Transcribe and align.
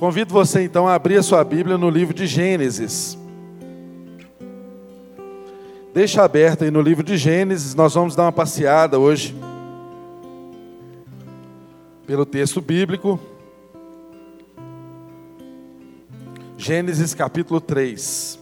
Convido 0.00 0.32
você 0.32 0.62
então 0.62 0.88
a 0.88 0.94
abrir 0.94 1.18
a 1.18 1.22
sua 1.22 1.44
Bíblia 1.44 1.76
no 1.76 1.90
livro 1.90 2.14
de 2.14 2.26
Gênesis. 2.26 3.18
Deixa 5.92 6.24
aberto 6.24 6.64
aí 6.64 6.70
no 6.70 6.80
livro 6.80 7.04
de 7.04 7.18
Gênesis, 7.18 7.74
nós 7.74 7.92
vamos 7.92 8.16
dar 8.16 8.22
uma 8.22 8.32
passeada 8.32 8.98
hoje 8.98 9.36
pelo 12.06 12.24
texto 12.24 12.62
bíblico. 12.62 13.20
Gênesis 16.56 17.12
capítulo 17.12 17.60
3. 17.60 18.38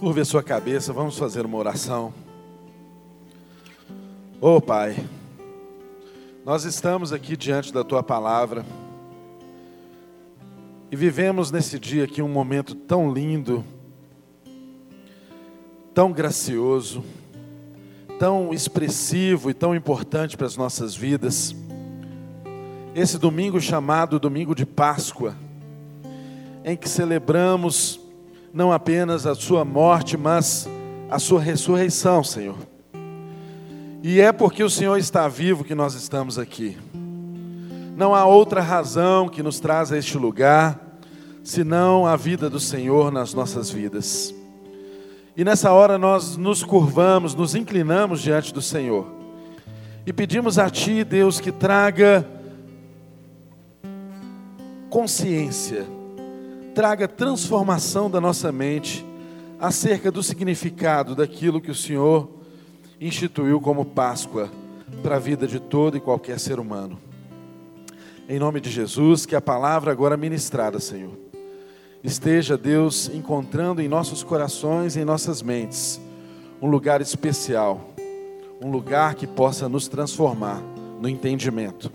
Curve 0.00 0.20
a 0.20 0.24
sua 0.24 0.42
cabeça, 0.42 0.92
vamos 0.92 1.16
fazer 1.16 1.46
uma 1.46 1.56
oração. 1.56 2.23
Oh 4.46 4.60
Pai, 4.60 4.94
nós 6.44 6.64
estamos 6.64 7.14
aqui 7.14 7.34
diante 7.34 7.72
da 7.72 7.82
Tua 7.82 8.02
palavra 8.02 8.62
e 10.92 10.94
vivemos 10.96 11.50
nesse 11.50 11.78
dia 11.78 12.04
aqui 12.04 12.20
um 12.20 12.28
momento 12.28 12.74
tão 12.74 13.10
lindo, 13.10 13.64
tão 15.94 16.12
gracioso, 16.12 17.02
tão 18.18 18.52
expressivo 18.52 19.48
e 19.48 19.54
tão 19.54 19.74
importante 19.74 20.36
para 20.36 20.46
as 20.46 20.58
nossas 20.58 20.94
vidas. 20.94 21.56
Esse 22.94 23.16
domingo 23.16 23.58
chamado 23.62 24.20
Domingo 24.20 24.54
de 24.54 24.66
Páscoa, 24.66 25.34
em 26.62 26.76
que 26.76 26.86
celebramos 26.86 27.98
não 28.52 28.70
apenas 28.70 29.26
a 29.26 29.34
Sua 29.34 29.64
morte, 29.64 30.18
mas 30.18 30.68
a 31.08 31.18
Sua 31.18 31.40
ressurreição, 31.40 32.22
Senhor. 32.22 32.73
E 34.06 34.20
é 34.20 34.32
porque 34.32 34.62
o 34.62 34.68
Senhor 34.68 34.98
está 34.98 35.26
vivo 35.28 35.64
que 35.64 35.74
nós 35.74 35.94
estamos 35.94 36.38
aqui. 36.38 36.76
Não 37.96 38.14
há 38.14 38.26
outra 38.26 38.60
razão 38.60 39.30
que 39.30 39.42
nos 39.42 39.58
traz 39.58 39.90
a 39.90 39.96
este 39.96 40.18
lugar, 40.18 40.78
senão 41.42 42.06
a 42.06 42.14
vida 42.14 42.50
do 42.50 42.60
Senhor 42.60 43.10
nas 43.10 43.32
nossas 43.32 43.70
vidas. 43.70 44.34
E 45.34 45.42
nessa 45.42 45.72
hora 45.72 45.96
nós 45.96 46.36
nos 46.36 46.62
curvamos, 46.62 47.34
nos 47.34 47.54
inclinamos 47.54 48.20
diante 48.20 48.52
do 48.52 48.60
Senhor 48.60 49.06
e 50.04 50.12
pedimos 50.12 50.58
a 50.58 50.68
Ti, 50.68 51.02
Deus, 51.02 51.40
que 51.40 51.50
traga 51.50 52.28
consciência, 54.90 55.86
traga 56.74 57.08
transformação 57.08 58.10
da 58.10 58.20
nossa 58.20 58.52
mente 58.52 59.02
acerca 59.58 60.12
do 60.12 60.22
significado 60.22 61.14
daquilo 61.14 61.58
que 61.58 61.70
o 61.70 61.74
Senhor 61.74 62.33
instituiu 63.06 63.60
como 63.60 63.84
Páscoa 63.84 64.50
para 65.02 65.16
a 65.16 65.18
vida 65.18 65.46
de 65.46 65.60
todo 65.60 65.96
e 65.96 66.00
qualquer 66.00 66.40
ser 66.40 66.58
humano. 66.58 66.98
Em 68.26 68.38
nome 68.38 68.60
de 68.60 68.70
Jesus, 68.70 69.26
que 69.26 69.36
a 69.36 69.40
palavra 69.40 69.92
agora 69.92 70.16
ministrada, 70.16 70.80
Senhor, 70.80 71.12
esteja, 72.02 72.56
Deus, 72.56 73.10
encontrando 73.12 73.82
em 73.82 73.88
nossos 73.88 74.22
corações 74.22 74.96
e 74.96 75.00
em 75.00 75.04
nossas 75.04 75.42
mentes 75.42 76.00
um 76.62 76.68
lugar 76.68 77.02
especial, 77.02 77.90
um 78.62 78.70
lugar 78.70 79.14
que 79.14 79.26
possa 79.26 79.68
nos 79.68 79.86
transformar 79.86 80.62
no 80.98 81.06
entendimento. 81.06 81.92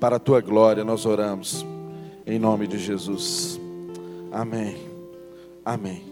Para 0.00 0.16
a 0.16 0.20
tua 0.20 0.40
glória 0.40 0.82
nós 0.82 1.06
oramos, 1.06 1.64
em 2.26 2.38
nome 2.38 2.66
de 2.66 2.78
Jesus. 2.78 3.60
Amém. 4.32 4.76
Amém. 5.64 6.02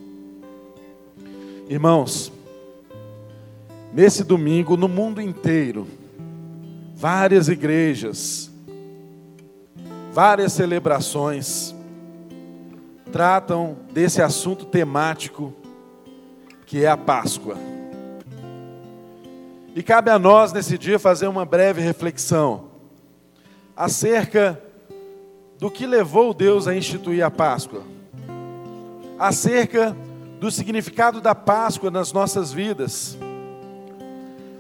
Irmãos, 1.69 2.31
Nesse 3.95 4.25
domingo, 4.25 4.77
no 4.77 4.89
mundo 4.89 5.21
inteiro, 5.23 5.87
várias 6.97 7.49
igrejas, 7.49 8.51
várias 10.13 10.53
celebrações 10.53 11.73
tratam 13.13 13.77
desse 13.93 14.21
assunto 14.21 14.65
temático 14.65 15.55
que 16.67 16.85
é 16.85 16.89
a 16.89 16.97
Páscoa. 16.97 17.57
E 19.77 19.81
cabe 19.81 20.11
a 20.11 20.19
nós 20.19 20.53
nesse 20.53 20.77
dia 20.77 20.99
fazer 20.99 21.29
uma 21.29 21.45
breve 21.45 21.81
reflexão 21.81 22.65
acerca 23.77 24.61
do 25.57 25.71
que 25.71 25.87
levou 25.87 26.35
Deus 26.35 26.67
a 26.67 26.75
instituir 26.75 27.25
a 27.25 27.31
Páscoa, 27.31 27.85
acerca 29.17 29.97
do 30.41 30.51
significado 30.51 31.21
da 31.21 31.33
Páscoa 31.33 31.93
nas 31.93 32.13
nossas 32.13 32.53
vidas 32.53 33.17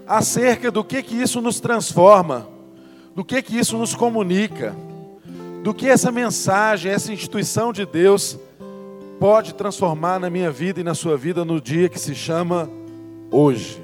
acerca 0.06 0.70
do 0.70 0.84
que 0.84 1.02
que 1.02 1.14
isso 1.14 1.40
nos 1.40 1.60
transforma, 1.60 2.48
do 3.14 3.24
que 3.24 3.40
que 3.42 3.58
isso 3.58 3.78
nos 3.78 3.94
comunica, 3.94 4.74
do 5.62 5.72
que 5.72 5.88
essa 5.88 6.12
mensagem, 6.12 6.92
essa 6.92 7.12
instituição 7.12 7.72
de 7.72 7.86
Deus 7.86 8.38
pode 9.18 9.54
transformar 9.54 10.18
na 10.18 10.28
minha 10.28 10.50
vida 10.50 10.80
e 10.80 10.84
na 10.84 10.94
sua 10.94 11.16
vida 11.16 11.44
no 11.44 11.60
dia 11.60 11.88
que 11.88 11.98
se 11.98 12.14
chama 12.14 12.68
hoje. 13.30 13.82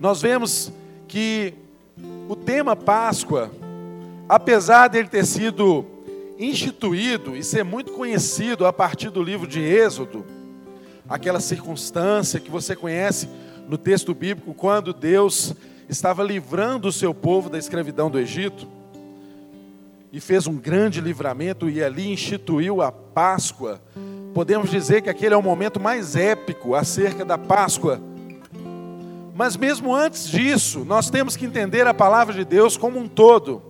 Nós 0.00 0.22
vemos 0.22 0.72
que 1.08 1.54
o 2.28 2.36
tema 2.36 2.76
Páscoa, 2.76 3.50
apesar 4.28 4.88
dele 4.88 5.08
ter 5.08 5.26
sido 5.26 5.84
instituído 6.38 7.36
e 7.36 7.42
ser 7.42 7.64
muito 7.64 7.92
conhecido 7.92 8.66
a 8.66 8.72
partir 8.72 9.10
do 9.10 9.22
livro 9.22 9.46
de 9.46 9.60
Êxodo, 9.60 10.24
aquela 11.08 11.40
circunstância 11.40 12.40
que 12.40 12.50
você 12.50 12.74
conhece 12.74 13.28
no 13.72 13.78
texto 13.78 14.12
bíblico, 14.12 14.52
quando 14.52 14.92
Deus 14.92 15.54
estava 15.88 16.22
livrando 16.22 16.88
o 16.88 16.92
seu 16.92 17.14
povo 17.14 17.48
da 17.48 17.58
escravidão 17.58 18.10
do 18.10 18.18
Egito, 18.18 18.68
e 20.12 20.20
fez 20.20 20.46
um 20.46 20.56
grande 20.56 21.00
livramento 21.00 21.70
e 21.70 21.82
ali 21.82 22.12
instituiu 22.12 22.82
a 22.82 22.92
Páscoa. 22.92 23.80
Podemos 24.34 24.70
dizer 24.70 25.00
que 25.00 25.08
aquele 25.08 25.32
é 25.32 25.38
o 25.38 25.42
momento 25.42 25.80
mais 25.80 26.14
épico 26.14 26.74
acerca 26.74 27.24
da 27.24 27.38
Páscoa. 27.38 27.98
Mas 29.34 29.56
mesmo 29.56 29.94
antes 29.94 30.28
disso, 30.28 30.84
nós 30.84 31.08
temos 31.08 31.34
que 31.34 31.46
entender 31.46 31.86
a 31.86 31.94
palavra 31.94 32.34
de 32.34 32.44
Deus 32.44 32.76
como 32.76 32.98
um 32.98 33.08
todo. 33.08 33.62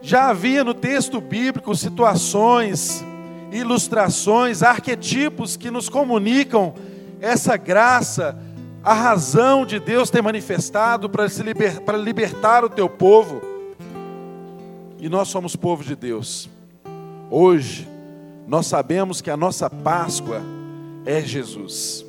Já 0.00 0.30
havia 0.30 0.64
no 0.64 0.72
texto 0.72 1.20
bíblico 1.20 1.76
situações, 1.76 3.04
ilustrações, 3.52 4.62
arquetipos 4.62 5.54
que 5.54 5.70
nos 5.70 5.90
comunicam 5.90 6.72
essa 7.20 7.56
graça, 7.56 8.38
a 8.82 8.94
razão 8.94 9.66
de 9.66 9.78
Deus 9.78 10.10
ter 10.10 10.22
manifestado 10.22 11.08
para, 11.08 11.28
se 11.28 11.42
liber, 11.42 11.82
libertar 12.02 12.64
o 12.64 12.68
teu 12.68 12.88
povo. 12.88 13.40
E 14.98 15.08
nós 15.08 15.28
somos 15.28 15.56
povo 15.56 15.84
de 15.84 15.94
Deus. 15.94 16.48
Hoje, 17.30 17.88
nós 18.46 18.66
sabemos 18.66 19.20
que 19.20 19.30
a 19.30 19.36
nossa 19.36 19.68
Páscoa 19.68 20.42
é 21.04 21.20
Jesus. 21.20 22.04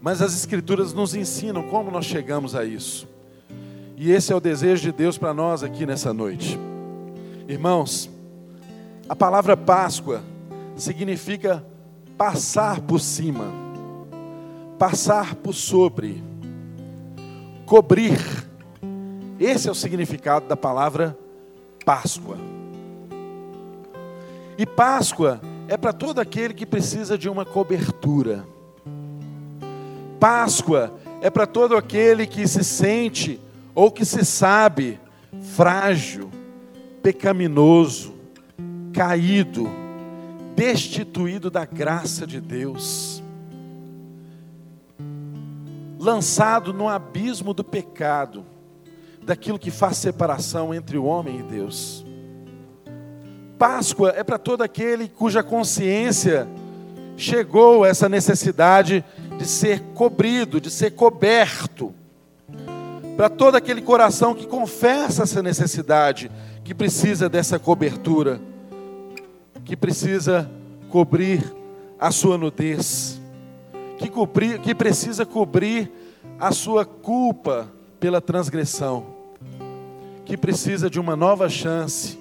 Mas 0.00 0.20
as 0.20 0.34
Escrituras 0.34 0.92
nos 0.92 1.14
ensinam 1.14 1.62
como 1.64 1.90
nós 1.90 2.04
chegamos 2.04 2.54
a 2.54 2.64
isso. 2.64 3.08
E 3.96 4.10
esse 4.10 4.32
é 4.32 4.36
o 4.36 4.40
desejo 4.40 4.82
de 4.82 4.92
Deus 4.92 5.16
para 5.16 5.32
nós 5.32 5.62
aqui 5.62 5.86
nessa 5.86 6.12
noite. 6.12 6.58
Irmãos, 7.46 8.10
a 9.08 9.14
palavra 9.14 9.56
Páscoa 9.56 10.22
significa 10.76 11.64
passar 12.16 12.80
por 12.80 13.00
cima 13.00 13.63
passar 14.78 15.36
por 15.36 15.54
sobre, 15.54 16.22
cobrir. 17.66 18.18
Esse 19.38 19.68
é 19.68 19.70
o 19.70 19.74
significado 19.74 20.46
da 20.46 20.56
palavra 20.56 21.16
Páscoa. 21.84 22.36
E 24.56 24.64
Páscoa 24.64 25.40
é 25.68 25.76
para 25.76 25.92
todo 25.92 26.20
aquele 26.20 26.54
que 26.54 26.66
precisa 26.66 27.18
de 27.18 27.28
uma 27.28 27.44
cobertura. 27.44 28.44
Páscoa 30.20 30.94
é 31.20 31.28
para 31.30 31.46
todo 31.46 31.76
aquele 31.76 32.26
que 32.26 32.46
se 32.46 32.62
sente 32.62 33.40
ou 33.74 33.90
que 33.90 34.04
se 34.04 34.24
sabe 34.24 35.00
frágil, 35.56 36.30
pecaminoso, 37.02 38.14
caído, 38.92 39.68
destituído 40.54 41.50
da 41.50 41.64
graça 41.64 42.26
de 42.26 42.40
Deus 42.40 43.13
lançado 46.04 46.72
no 46.72 46.88
abismo 46.88 47.54
do 47.54 47.64
pecado, 47.64 48.44
daquilo 49.22 49.58
que 49.58 49.70
faz 49.70 49.96
separação 49.96 50.74
entre 50.74 50.98
o 50.98 51.04
homem 51.04 51.40
e 51.40 51.42
Deus. 51.42 52.04
Páscoa 53.58 54.12
é 54.14 54.22
para 54.22 54.36
todo 54.36 54.62
aquele 54.62 55.08
cuja 55.08 55.42
consciência 55.42 56.46
chegou 57.16 57.84
a 57.84 57.88
essa 57.88 58.08
necessidade 58.08 59.02
de 59.38 59.46
ser 59.46 59.80
cobrido, 59.94 60.60
de 60.60 60.70
ser 60.70 60.90
coberto. 60.90 61.94
Para 63.16 63.30
todo 63.30 63.54
aquele 63.54 63.80
coração 63.80 64.34
que 64.34 64.46
confessa 64.46 65.22
essa 65.22 65.42
necessidade, 65.42 66.30
que 66.62 66.74
precisa 66.74 67.28
dessa 67.28 67.58
cobertura, 67.58 68.40
que 69.64 69.76
precisa 69.76 70.50
cobrir 70.90 71.42
a 71.98 72.10
sua 72.10 72.36
nudez 72.36 73.13
que, 73.98 74.08
cobrir, 74.08 74.58
que 74.60 74.74
precisa 74.74 75.24
cobrir 75.24 75.90
a 76.38 76.52
sua 76.52 76.84
culpa 76.84 77.72
pela 78.00 78.20
transgressão, 78.20 79.06
que 80.24 80.36
precisa 80.36 80.90
de 80.90 80.98
uma 80.98 81.16
nova 81.16 81.48
chance, 81.48 82.18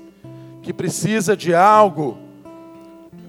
que 0.61 0.71
precisa 0.73 1.35
de 1.35 1.53
algo 1.53 2.17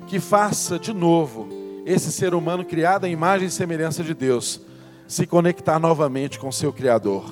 que 0.07 0.21
faça 0.21 0.79
de 0.79 0.93
novo 0.93 1.49
esse 1.87 2.13
ser 2.13 2.35
humano 2.35 2.65
criado 2.65 3.05
à 3.05 3.09
imagem 3.09 3.49
e 3.49 3.51
semelhança 3.51 4.03
de 4.03 4.15
Deus 4.15 4.61
se 5.07 5.27
conectar 5.27 5.79
novamente 5.79 6.39
com 6.39 6.51
seu 6.51 6.73
Criador. 6.73 7.25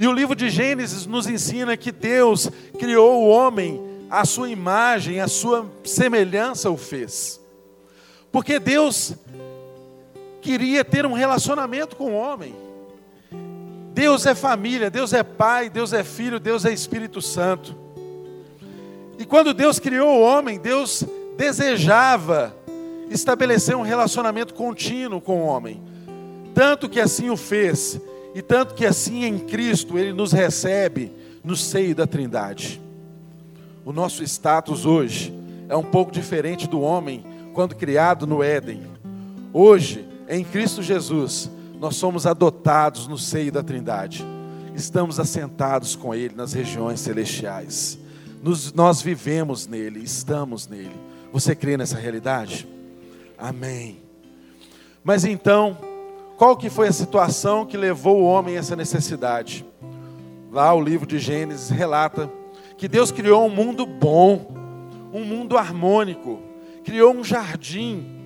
E 0.00 0.06
o 0.06 0.12
livro 0.12 0.34
de 0.34 0.48
Gênesis 0.48 1.06
nos 1.06 1.26
ensina 1.26 1.76
que 1.76 1.90
Deus 1.90 2.50
criou 2.78 3.22
o 3.22 3.28
homem 3.28 3.80
à 4.10 4.24
sua 4.24 4.48
imagem, 4.48 5.20
à 5.20 5.28
sua 5.28 5.66
semelhança 5.84 6.70
o 6.70 6.76
fez. 6.76 7.40
Porque 8.30 8.58
Deus 8.58 9.14
queria 10.40 10.84
ter 10.84 11.04
um 11.06 11.12
relacionamento 11.12 11.96
com 11.96 12.12
o 12.12 12.16
homem. 12.16 12.54
Deus 13.92 14.26
é 14.26 14.34
família, 14.34 14.90
Deus 14.90 15.12
é 15.12 15.22
Pai, 15.22 15.68
Deus 15.68 15.92
é 15.92 16.04
Filho, 16.04 16.38
Deus 16.38 16.64
é 16.64 16.72
Espírito 16.72 17.20
Santo. 17.20 17.74
E 19.18 19.24
quando 19.24 19.52
Deus 19.52 19.78
criou 19.80 20.08
o 20.08 20.22
homem, 20.22 20.58
Deus 20.58 21.04
desejava 21.36 22.54
estabelecer 23.10 23.76
um 23.76 23.82
relacionamento 23.82 24.54
contínuo 24.54 25.20
com 25.20 25.42
o 25.42 25.46
homem. 25.46 25.82
Tanto 26.54 26.88
que 26.88 27.00
assim 27.00 27.30
o 27.30 27.36
fez, 27.36 28.00
e 28.34 28.42
tanto 28.42 28.74
que 28.74 28.86
assim 28.86 29.24
em 29.24 29.38
Cristo 29.38 29.98
ele 29.98 30.12
nos 30.12 30.32
recebe 30.32 31.12
no 31.42 31.56
seio 31.56 31.94
da 31.94 32.06
Trindade. 32.06 32.80
O 33.84 33.92
nosso 33.92 34.22
status 34.22 34.84
hoje 34.84 35.34
é 35.68 35.76
um 35.76 35.82
pouco 35.82 36.12
diferente 36.12 36.68
do 36.68 36.80
homem 36.80 37.24
quando 37.54 37.74
criado 37.74 38.26
no 38.26 38.42
Éden. 38.42 38.82
Hoje, 39.52 40.07
em 40.28 40.44
Cristo 40.44 40.82
Jesus, 40.82 41.50
nós 41.80 41.96
somos 41.96 42.26
adotados 42.26 43.06
no 43.08 43.16
seio 43.16 43.50
da 43.50 43.62
Trindade. 43.62 44.24
Estamos 44.74 45.18
assentados 45.18 45.96
com 45.96 46.14
Ele 46.14 46.34
nas 46.34 46.52
regiões 46.52 47.00
celestiais. 47.00 47.98
Nos, 48.42 48.72
nós 48.72 49.00
vivemos 49.00 49.66
nele, 49.66 50.00
estamos 50.00 50.68
nele. 50.68 50.94
Você 51.32 51.56
crê 51.56 51.76
nessa 51.76 51.98
realidade? 51.98 52.68
Amém. 53.38 54.02
Mas 55.02 55.24
então, 55.24 55.78
qual 56.36 56.56
que 56.56 56.68
foi 56.68 56.88
a 56.88 56.92
situação 56.92 57.64
que 57.64 57.76
levou 57.76 58.20
o 58.20 58.24
homem 58.24 58.56
a 58.56 58.60
essa 58.60 58.76
necessidade? 58.76 59.64
Lá 60.52 60.74
o 60.74 60.80
livro 60.80 61.06
de 61.06 61.18
Gênesis 61.18 61.70
relata 61.70 62.30
que 62.76 62.86
Deus 62.86 63.10
criou 63.10 63.46
um 63.46 63.50
mundo 63.50 63.84
bom, 63.84 64.54
um 65.12 65.24
mundo 65.24 65.56
harmônico, 65.56 66.40
criou 66.84 67.14
um 67.14 67.24
jardim, 67.24 68.17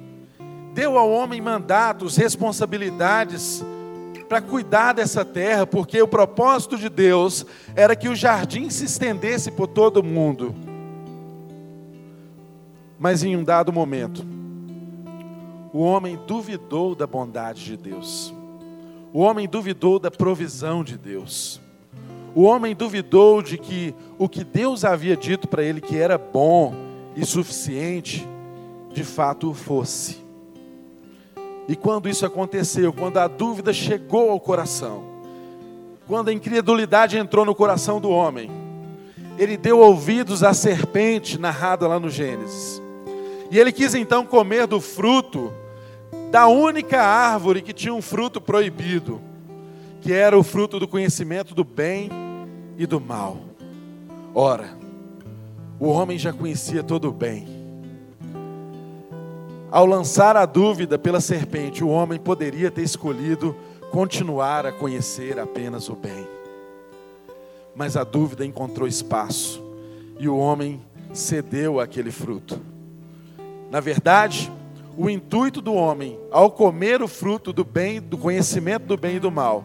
deu 0.75 0.99
ao 0.99 1.11
homem 1.11 1.41
mandatos, 1.41 2.17
responsabilidades 2.17 3.65
para 4.29 4.41
cuidar 4.41 4.95
dessa 4.95 5.27
terra, 5.27 5.67
porque 5.67 6.01
o 6.01 6.09
propósito 6.09 6.79
de 6.79 6.89
Deus 6.89 7.45
era 7.77 7.95
que 7.95 8.09
o 8.09 8.17
jardim 8.17 8.71
se 8.71 8.87
estendesse 8.87 9.51
por 9.51 9.67
todo 9.67 9.99
o 9.99 10.03
mundo. 10.03 10.55
Mas 12.99 13.23
em 13.23 13.37
um 13.37 13.45
dado 13.45 13.71
momento, 13.71 14.25
o 15.71 15.81
homem 15.81 16.19
duvidou 16.27 16.95
da 16.95 17.07
bondade 17.07 17.63
de 17.65 17.77
Deus. 17.77 18.33
O 19.13 19.21
homem 19.21 19.47
duvidou 19.47 19.99
da 19.99 20.11
provisão 20.11 20.83
de 20.83 20.97
Deus. 20.97 21.61
O 22.35 22.45
homem 22.45 22.75
duvidou 22.75 23.43
de 23.43 23.59
que 23.59 23.95
o 24.17 24.31
que 24.31 24.45
Deus 24.45 24.83
havia 24.83 25.15
dito 25.15 25.47
para 25.47 25.63
ele 25.63 25.83
que 25.83 25.99
era 25.99 26.17
bom 26.17 26.75
e 27.15 27.27
suficiente, 27.27 28.27
de 28.95 29.05
fato 29.05 29.53
fosse. 29.53 30.22
E 31.69 31.77
quando 31.77 32.09
isso 32.09 32.27
aconteceu, 32.27 32.93
quando 32.93 33.19
a 33.19 33.29
dúvida 33.29 33.73
chegou 33.73 34.31
ao 34.31 34.41
coração, 34.41 35.05
quando 36.07 36.29
a 36.29 36.33
incredulidade 36.33 37.17
entrou 37.17 37.45
no 37.45 37.55
coração 37.55 38.01
do 38.01 38.11
homem, 38.11 38.51
ele 39.39 39.57
deu 39.57 39.79
ouvidos 39.79 40.43
à 40.43 40.53
serpente 40.53 41.39
narrada 41.39 41.87
lá 41.87 41.99
no 41.99 42.11
Gênesis. 42.11 42.83
E 43.51 43.59
ele 43.59 43.73
quis 43.73 43.95
então 43.95 44.27
comer 44.27 44.67
do 44.67 44.81
fruto 44.81 45.53
da 46.31 46.49
única 46.49 47.01
árvore 47.03 47.63
que 47.63 47.73
tinha 47.73 47.95
um 47.95 48.03
fruto 48.03 48.41
proibido 48.41 49.21
que 50.03 50.13
era 50.13 50.37
o 50.37 50.43
fruto 50.43 50.81
do 50.81 50.89
conhecimento 50.89 51.55
do 51.55 51.63
bem 51.63 52.11
e 52.77 52.85
do 52.87 53.01
mal. 53.01 53.39
Ora, 54.35 54.77
o 55.79 55.87
homem 55.87 56.19
já 56.19 56.33
conhecia 56.33 56.83
todo 56.83 57.09
o 57.09 57.13
bem. 57.13 57.62
Ao 59.73 59.87
lançar 59.87 60.37
a 60.37 60.45
dúvida 60.45 60.99
pela 60.99 61.19
serpente, 61.19 61.83
o 61.83 61.89
homem 61.89 62.19
poderia 62.19 62.71
ter 62.71 62.83
escolhido 62.83 63.57
continuar 63.91 64.67
a 64.67 64.71
conhecer 64.71 65.39
apenas 65.39 65.89
o 65.89 65.97
bem. 65.97 66.29
Mas 67.75 67.97
a 67.97 68.05
dúvida 68.05 68.45
encontrou 68.45 68.87
espaço 68.87 69.65
e 70.19 70.29
o 70.29 70.37
homem 70.37 70.79
cedeu 71.15 71.81
àquele 71.81 72.11
fruto. 72.11 72.61
Na 73.71 73.81
verdade, 73.81 74.53
o 74.95 75.09
intuito 75.09 75.63
do 75.63 75.73
homem, 75.73 76.19
ao 76.31 76.51
comer 76.51 77.01
o 77.01 77.09
fruto 77.09 77.51
do 77.51 77.65
bem, 77.65 77.99
do 77.99 78.19
conhecimento 78.19 78.85
do 78.85 78.99
bem 78.99 79.17
e 79.17 79.21
do 79.21 79.31
mal, 79.31 79.65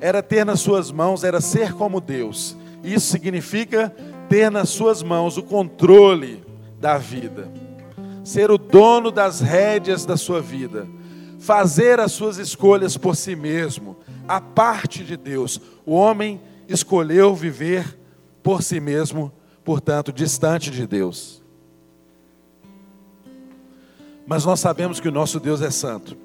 era 0.00 0.22
ter 0.22 0.46
nas 0.46 0.60
suas 0.60 0.90
mãos, 0.90 1.22
era 1.22 1.42
ser 1.42 1.74
como 1.74 2.00
Deus. 2.00 2.56
Isso 2.82 3.08
significa 3.08 3.94
ter 4.26 4.50
nas 4.50 4.70
suas 4.70 5.02
mãos 5.02 5.36
o 5.36 5.42
controle 5.42 6.42
da 6.80 6.96
vida, 6.96 7.52
ser 8.24 8.50
o 8.50 8.58
dono 8.58 9.10
das 9.10 9.40
rédeas 9.40 10.04
da 10.04 10.16
sua 10.16 10.40
vida, 10.40 10.88
fazer 11.38 12.00
as 12.00 12.10
suas 12.12 12.38
escolhas 12.38 12.96
por 12.96 13.14
si 13.14 13.36
mesmo, 13.36 13.96
a 14.26 14.40
parte 14.40 15.04
de 15.04 15.16
Deus. 15.16 15.60
O 15.84 15.92
homem 15.92 16.40
escolheu 16.66 17.34
viver 17.34 17.98
por 18.42 18.62
si 18.62 18.80
mesmo, 18.80 19.30
portanto, 19.62 20.10
distante 20.10 20.70
de 20.70 20.86
Deus. 20.86 21.42
Mas 24.26 24.44
nós 24.44 24.58
sabemos 24.58 24.98
que 24.98 25.08
o 25.08 25.12
nosso 25.12 25.38
Deus 25.38 25.60
é 25.60 25.70
santo 25.70 26.16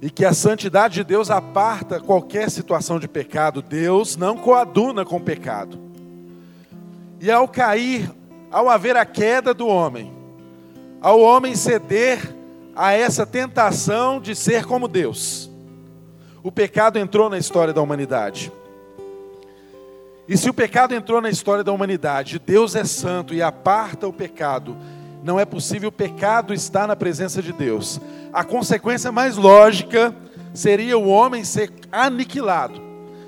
e 0.00 0.10
que 0.10 0.24
a 0.24 0.32
santidade 0.34 0.94
de 0.94 1.04
Deus 1.04 1.30
aparta 1.30 2.00
qualquer 2.00 2.50
situação 2.50 2.98
de 2.98 3.08
pecado. 3.08 3.62
Deus 3.62 4.16
não 4.16 4.36
coaduna 4.36 5.04
com 5.04 5.16
o 5.16 5.20
pecado. 5.20 5.78
E 7.20 7.30
ao 7.30 7.48
cair, 7.48 8.10
ao 8.50 8.68
haver 8.68 8.96
a 8.96 9.04
queda 9.04 9.52
do 9.52 9.66
homem, 9.66 10.12
ao 11.00 11.20
homem 11.20 11.54
ceder 11.54 12.34
a 12.74 12.92
essa 12.92 13.24
tentação 13.26 14.20
de 14.20 14.34
ser 14.34 14.64
como 14.64 14.88
Deus, 14.88 15.50
o 16.42 16.52
pecado 16.52 16.98
entrou 16.98 17.28
na 17.28 17.38
história 17.38 17.72
da 17.72 17.82
humanidade. 17.82 18.52
E 20.28 20.36
se 20.36 20.50
o 20.50 20.54
pecado 20.54 20.94
entrou 20.94 21.20
na 21.20 21.30
história 21.30 21.62
da 21.62 21.72
humanidade, 21.72 22.38
Deus 22.38 22.74
é 22.74 22.84
santo 22.84 23.32
e 23.32 23.40
aparta 23.40 24.08
o 24.08 24.12
pecado 24.12 24.76
não 25.26 25.40
é 25.40 25.44
possível 25.44 25.88
o 25.88 25.92
pecado 25.92 26.54
estar 26.54 26.86
na 26.86 26.94
presença 26.94 27.42
de 27.42 27.52
Deus. 27.52 28.00
A 28.32 28.44
consequência 28.44 29.10
mais 29.10 29.36
lógica 29.36 30.14
seria 30.54 30.96
o 30.96 31.08
homem 31.08 31.42
ser 31.42 31.72
aniquilado, 31.90 32.80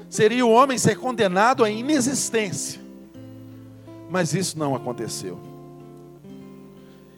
seria 0.09 0.47
o 0.47 0.51
homem 0.51 0.79
ser 0.79 0.97
condenado 0.97 1.65
à 1.65 1.71
inexistência. 1.71 2.81
Mas 4.11 4.33
isso 4.35 4.59
não 4.59 4.75
aconteceu. 4.75 5.39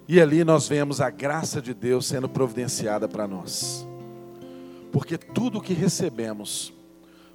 E 0.09 0.21
ali 0.21 0.43
nós 0.43 0.67
vemos 0.67 1.01
a 1.01 1.09
graça 1.09 1.63
de 1.63 1.73
Deus 1.73 2.07
sendo 2.07 2.29
providenciada 2.29 3.07
para 3.07 3.29
nós. 3.29 3.87
Porque 4.91 5.17
tudo 5.17 5.59
o 5.59 5.61
que 5.61 5.73
recebemos, 5.73 6.73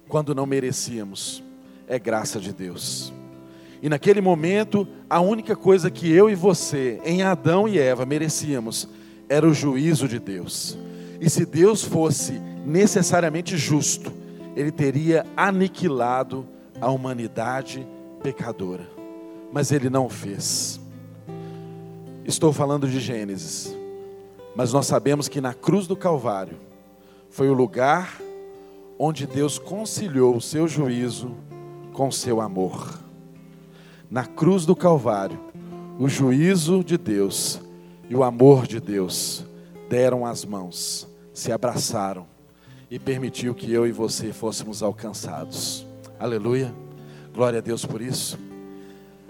quando 0.08 0.34
não 0.34 0.44
merecíamos, 0.44 1.42
é 1.88 1.98
graça 1.98 2.38
de 2.38 2.52
Deus. 2.52 3.12
E 3.82 3.88
naquele 3.88 4.20
momento, 4.20 4.86
a 5.08 5.20
única 5.20 5.56
coisa 5.56 5.90
que 5.90 6.10
eu 6.10 6.28
e 6.28 6.34
você, 6.34 7.00
em 7.04 7.22
Adão 7.22 7.66
e 7.66 7.78
Eva, 7.78 8.04
merecíamos 8.04 8.88
era 9.28 9.46
o 9.46 9.54
juízo 9.54 10.06
de 10.06 10.18
Deus. 10.18 10.78
E 11.20 11.30
se 11.30 11.46
Deus 11.46 11.82
fosse 11.82 12.38
necessariamente 12.64 13.56
justo, 13.56 14.12
ele 14.54 14.70
teria 14.70 15.24
aniquilado 15.36 16.46
a 16.80 16.90
humanidade 16.90 17.86
pecadora. 18.22 18.95
Mas 19.56 19.72
ele 19.72 19.88
não 19.88 20.06
fez. 20.06 20.78
Estou 22.26 22.52
falando 22.52 22.86
de 22.86 23.00
Gênesis. 23.00 23.74
Mas 24.54 24.70
nós 24.70 24.86
sabemos 24.86 25.28
que 25.28 25.40
na 25.40 25.54
cruz 25.54 25.86
do 25.86 25.96
Calvário 25.96 26.58
foi 27.30 27.48
o 27.48 27.54
lugar 27.54 28.20
onde 28.98 29.26
Deus 29.26 29.58
conciliou 29.58 30.36
o 30.36 30.42
seu 30.42 30.68
juízo 30.68 31.34
com 31.94 32.08
o 32.08 32.12
seu 32.12 32.38
amor 32.38 32.98
na 34.10 34.26
cruz 34.26 34.66
do 34.66 34.76
Calvário, 34.76 35.40
o 35.98 36.06
juízo 36.06 36.84
de 36.84 36.98
Deus 36.98 37.58
e 38.10 38.14
o 38.14 38.22
amor 38.22 38.66
de 38.66 38.78
Deus 38.78 39.42
deram 39.88 40.26
as 40.26 40.44
mãos, 40.44 41.08
se 41.32 41.50
abraçaram 41.50 42.26
e 42.90 42.98
permitiu 42.98 43.54
que 43.54 43.72
eu 43.72 43.86
e 43.86 43.90
você 43.90 44.34
fôssemos 44.34 44.82
alcançados. 44.82 45.86
Aleluia. 46.20 46.74
Glória 47.32 47.58
a 47.58 47.62
Deus 47.62 47.86
por 47.86 48.02
isso. 48.02 48.45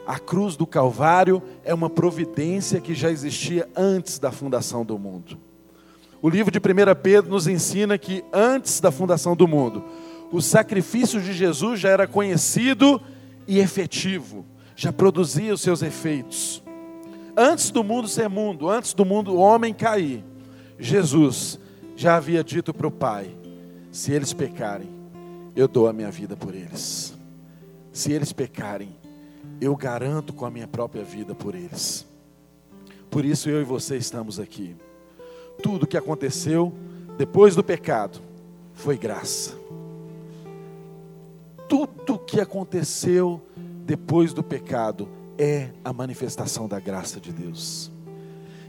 A 0.07 0.21
cruz 0.21 0.55
do 0.55 0.67
Calvário 0.67 1.43
é 1.65 1.75
uma 1.75 1.91
providência 1.91 2.81
que 2.81 2.95
já 2.95 3.11
existia 3.11 3.69
antes 3.77 4.21
da 4.21 4.31
fundação 4.31 4.85
do 4.85 4.97
mundo. 4.97 5.37
O 6.23 6.29
livro 6.29 6.53
de 6.53 6.59
1 6.59 6.63
Pedro 7.03 7.31
nos 7.31 7.49
ensina 7.49 7.99
que 7.99 8.25
antes 8.33 8.79
da 8.79 8.93
fundação 8.93 9.35
do 9.35 9.49
mundo, 9.49 9.85
o 10.31 10.41
sacrifício 10.41 11.21
de 11.21 11.33
Jesus 11.33 11.81
já 11.81 11.89
era 11.89 12.07
conhecido 12.07 13.01
e 13.49 13.59
efetivo, 13.59 14.47
já 14.77 14.93
produzia 14.93 15.53
os 15.53 15.61
seus 15.61 15.83
efeitos. 15.83 16.63
Antes 17.37 17.71
do 17.71 17.83
mundo 17.83 18.07
ser 18.07 18.29
mundo, 18.29 18.71
antes 18.71 18.95
do 18.95 19.05
mundo 19.05 19.35
o 19.35 19.39
homem 19.39 19.75
cair, 19.75 20.25
Jesus 20.79 21.59
já 21.97 22.17
havia 22.17 22.45
dito 22.45 22.73
para 22.73 22.87
o 22.87 22.91
Pai: 22.91 23.37
se 23.91 24.13
eles 24.13 24.33
pecarem, 24.33 24.89
eu 25.55 25.67
dou 25.67 25.89
a 25.89 25.93
minha 25.93 26.11
vida 26.11 26.37
por 26.37 26.55
eles. 26.55 27.15
Se 27.93 28.13
eles 28.13 28.33
pecarem, 28.33 28.95
eu 29.61 29.75
garanto 29.77 30.33
com 30.33 30.45
a 30.45 30.51
minha 30.51 30.69
própria 30.69 31.05
vida 31.05 31.35
por 31.35 31.55
eles. 31.55 32.07
Por 33.11 33.25
isso 33.25 33.49
eu 33.49 33.61
e 33.61 33.65
você 33.65 33.97
estamos 33.97 34.39
aqui. 34.39 34.77
Tudo 35.63 35.87
que 35.87 35.97
aconteceu 35.97 36.73
depois 37.17 37.55
do 37.55 37.65
pecado 37.65 38.21
foi 38.75 38.97
graça. 38.97 39.55
Tudo 41.69 42.19
que 42.19 42.41
aconteceu 42.41 43.41
depois 43.85 44.33
do 44.33 44.43
pecado 44.43 45.09
é 45.39 45.71
a 45.85 45.93
manifestação 45.93 46.69
da 46.69 46.79
graça 46.79 47.21
de 47.21 47.33
Deus. 47.33 47.91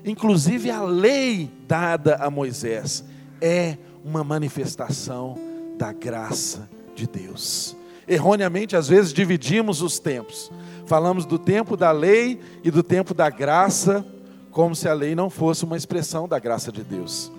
Inclusive 0.05 0.71
a 0.71 0.83
lei 0.83 1.51
dada 1.67 2.15
a 2.15 2.29
Moisés 2.29 3.03
é 3.41 3.77
uma 4.03 4.23
manifestação 4.23 5.37
da 5.77 5.91
graça 5.91 6.69
de 6.95 7.05
Deus. 7.05 7.75
Erroneamente, 8.07 8.75
às 8.75 8.87
vezes, 8.87 9.11
dividimos 9.11 9.81
os 9.81 9.99
tempos. 9.99 10.49
Falamos 10.87 11.25
do 11.25 11.37
tempo 11.37 11.75
da 11.75 11.91
lei 11.91 12.39
e 12.63 12.71
do 12.71 12.81
tempo 12.81 13.13
da 13.13 13.29
graça, 13.29 14.05
como 14.51 14.73
se 14.73 14.87
a 14.87 14.93
lei 14.93 15.15
não 15.15 15.29
fosse 15.29 15.65
uma 15.65 15.75
expressão 15.75 16.29
da 16.29 16.39
graça 16.39 16.71
de 16.71 16.81
Deus. 16.81 17.29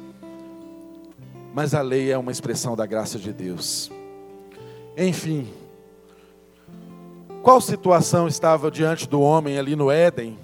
Mas 1.54 1.74
a 1.74 1.80
lei 1.80 2.12
é 2.12 2.18
uma 2.18 2.30
expressão 2.30 2.76
da 2.76 2.84
graça 2.84 3.18
de 3.18 3.32
Deus. 3.32 3.90
Enfim, 4.98 5.48
qual 7.42 7.58
situação 7.62 8.28
estava 8.28 8.70
diante 8.70 9.08
do 9.08 9.22
homem 9.22 9.58
ali 9.58 9.74
no 9.74 9.90
Éden 9.90 10.38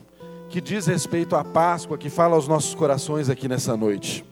que 0.48 0.58
diz 0.58 0.86
respeito 0.86 1.36
à 1.36 1.44
Páscoa, 1.44 1.98
que 1.98 2.08
fala 2.08 2.36
aos 2.36 2.48
nossos 2.48 2.74
corações 2.74 3.28
aqui 3.28 3.46
nessa 3.48 3.76
noite? 3.76 4.24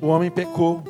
O 0.00 0.08
homem 0.08 0.32
pecou. 0.32 0.82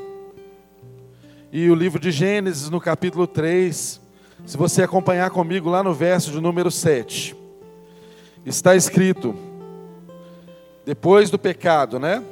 E 1.52 1.68
o 1.70 1.74
livro 1.74 2.00
de 2.00 2.10
Gênesis, 2.10 2.70
no 2.70 2.80
capítulo 2.80 3.26
3, 3.26 4.05
se 4.44 4.56
você 4.56 4.82
acompanhar 4.82 5.30
comigo 5.30 5.70
lá 5.70 5.82
no 5.82 5.94
verso 5.94 6.30
de 6.30 6.40
número 6.40 6.70
7, 6.70 7.36
está 8.44 8.76
escrito, 8.76 9.34
depois 10.84 11.30
do 11.30 11.38
pecado, 11.38 11.98
né? 11.98 12.22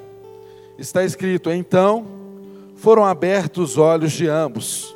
Está 0.78 1.04
escrito: 1.04 1.50
Então 1.50 2.06
foram 2.76 3.04
abertos 3.04 3.72
os 3.72 3.78
olhos 3.78 4.12
de 4.12 4.28
ambos, 4.28 4.94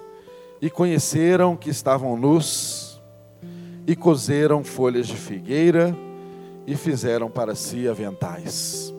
e 0.60 0.68
conheceram 0.68 1.56
que 1.56 1.70
estavam 1.70 2.16
nus, 2.16 3.00
e 3.86 3.96
cozeram 3.96 4.62
folhas 4.62 5.06
de 5.06 5.16
figueira, 5.16 5.96
e 6.66 6.76
fizeram 6.76 7.30
para 7.30 7.54
si 7.54 7.88
aventais. 7.88 8.92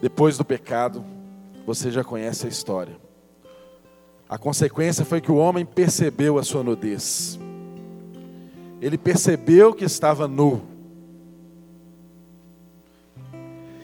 Depois 0.00 0.36
do 0.36 0.44
pecado, 0.44 1.04
você 1.66 1.90
já 1.90 2.04
conhece 2.04 2.46
a 2.46 2.48
história. 2.48 2.94
A 4.28 4.36
consequência 4.36 5.04
foi 5.04 5.20
que 5.20 5.30
o 5.30 5.36
homem 5.36 5.64
percebeu 5.64 6.38
a 6.38 6.42
sua 6.42 6.62
nudez. 6.62 7.38
Ele 8.80 8.98
percebeu 8.98 9.72
que 9.72 9.84
estava 9.84 10.26
nu. 10.26 10.62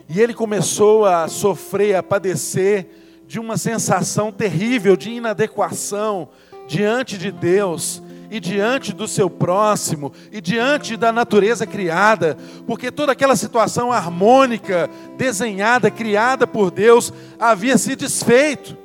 E 0.08 0.20
ele 0.20 0.34
começou 0.34 1.06
a 1.06 1.28
sofrer, 1.28 1.94
a 1.94 2.02
padecer 2.02 2.88
de 3.26 3.38
uma 3.38 3.56
sensação 3.56 4.32
terrível 4.32 4.96
de 4.96 5.11
inadequação 5.11 6.28
diante 6.66 7.16
de 7.16 7.30
Deus 7.30 8.02
e 8.28 8.40
diante 8.40 8.92
do 8.92 9.06
seu 9.06 9.30
próximo 9.30 10.12
e 10.32 10.40
diante 10.40 10.96
da 10.96 11.12
natureza 11.12 11.66
criada, 11.66 12.37
porque 12.66 12.90
toda 12.90 13.12
aquela 13.12 13.37
situação 13.37 13.92
harmônica, 13.92 14.90
desenhada, 15.16 15.90
criada 15.90 16.46
por 16.46 16.70
Deus, 16.70 17.12
havia 17.38 17.78
se 17.78 17.94
desfeito. 17.94 18.76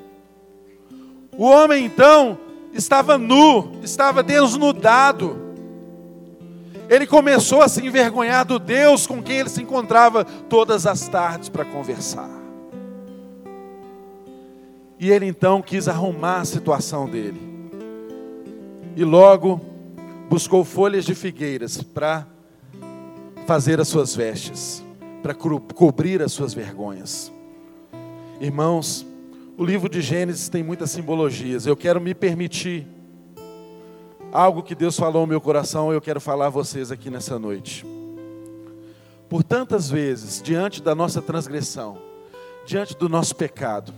O 1.37 1.45
homem 1.45 1.85
então 1.85 2.37
estava 2.73 3.17
nu, 3.17 3.79
estava 3.83 4.23
desnudado. 4.23 5.37
Ele 6.89 7.05
começou 7.05 7.61
a 7.61 7.67
se 7.67 7.85
envergonhar 7.85 8.45
do 8.45 8.57
Deus 8.57 9.05
com 9.05 9.21
quem 9.21 9.37
ele 9.37 9.49
se 9.49 9.61
encontrava 9.61 10.25
todas 10.25 10.87
as 10.87 11.07
tardes 11.07 11.47
para 11.47 11.63
conversar. 11.63 12.29
E 14.99 15.11
ele 15.11 15.25
então 15.25 15.61
quis 15.61 15.87
arrumar 15.87 16.41
a 16.41 16.45
situação 16.45 17.07
dele. 17.07 17.39
E 18.95 19.03
logo 19.03 19.61
buscou 20.27 20.63
folhas 20.63 21.05
de 21.05 21.13
figueiras 21.13 21.83
para 21.83 22.25
fazer 23.45 23.79
as 23.79 23.87
suas 23.87 24.15
vestes, 24.15 24.83
para 25.23 25.33
cobrir 25.33 26.21
as 26.21 26.31
suas 26.33 26.53
vergonhas. 26.53 27.31
Irmãos, 28.41 29.06
o 29.57 29.65
livro 29.65 29.89
de 29.89 30.01
Gênesis 30.01 30.47
tem 30.49 30.61
muitas 30.61 30.91
simbologias. 30.91 31.65
Eu 31.65 31.75
quero 31.75 31.99
me 31.99 32.13
permitir 32.13 32.87
algo 34.31 34.61
que 34.61 34.75
Deus 34.75 34.95
falou 34.95 35.23
no 35.23 35.27
meu 35.27 35.41
coração, 35.41 35.91
eu 35.91 35.99
quero 35.99 36.21
falar 36.21 36.45
a 36.45 36.49
vocês 36.49 36.91
aqui 36.91 37.09
nessa 37.09 37.39
noite. 37.39 37.83
Por 39.27 39.43
tantas 39.43 39.89
vezes, 39.89 40.41
diante 40.43 40.81
da 40.81 40.93
nossa 40.93 41.23
transgressão, 41.23 41.97
diante 42.67 42.95
do 42.95 43.09
nosso 43.09 43.35
pecado, 43.35 43.91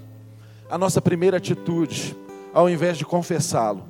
a 0.70 0.78
nossa 0.78 1.02
primeira 1.02 1.38
atitude, 1.38 2.16
ao 2.54 2.70
invés 2.70 2.98
de 2.98 3.06
confessá-lo, 3.06 3.84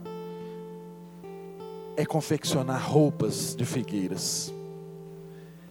é 1.96 2.04
confeccionar 2.04 2.82
roupas 2.84 3.56
de 3.56 3.64
figueiras, 3.64 4.52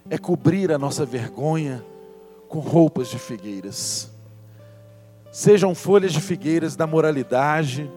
é 0.08 0.16
cobrir 0.16 0.70
a 0.70 0.78
nossa 0.78 1.04
vergonha 1.04 1.84
com 2.48 2.60
roupas 2.60 3.08
de 3.08 3.18
figueiras 3.18 4.16
sejam 5.30 5.75
folhas 5.75 6.12
de 6.12 6.20
figueiras 6.20 6.76
da 6.76 6.87
moralidade, 6.87 7.90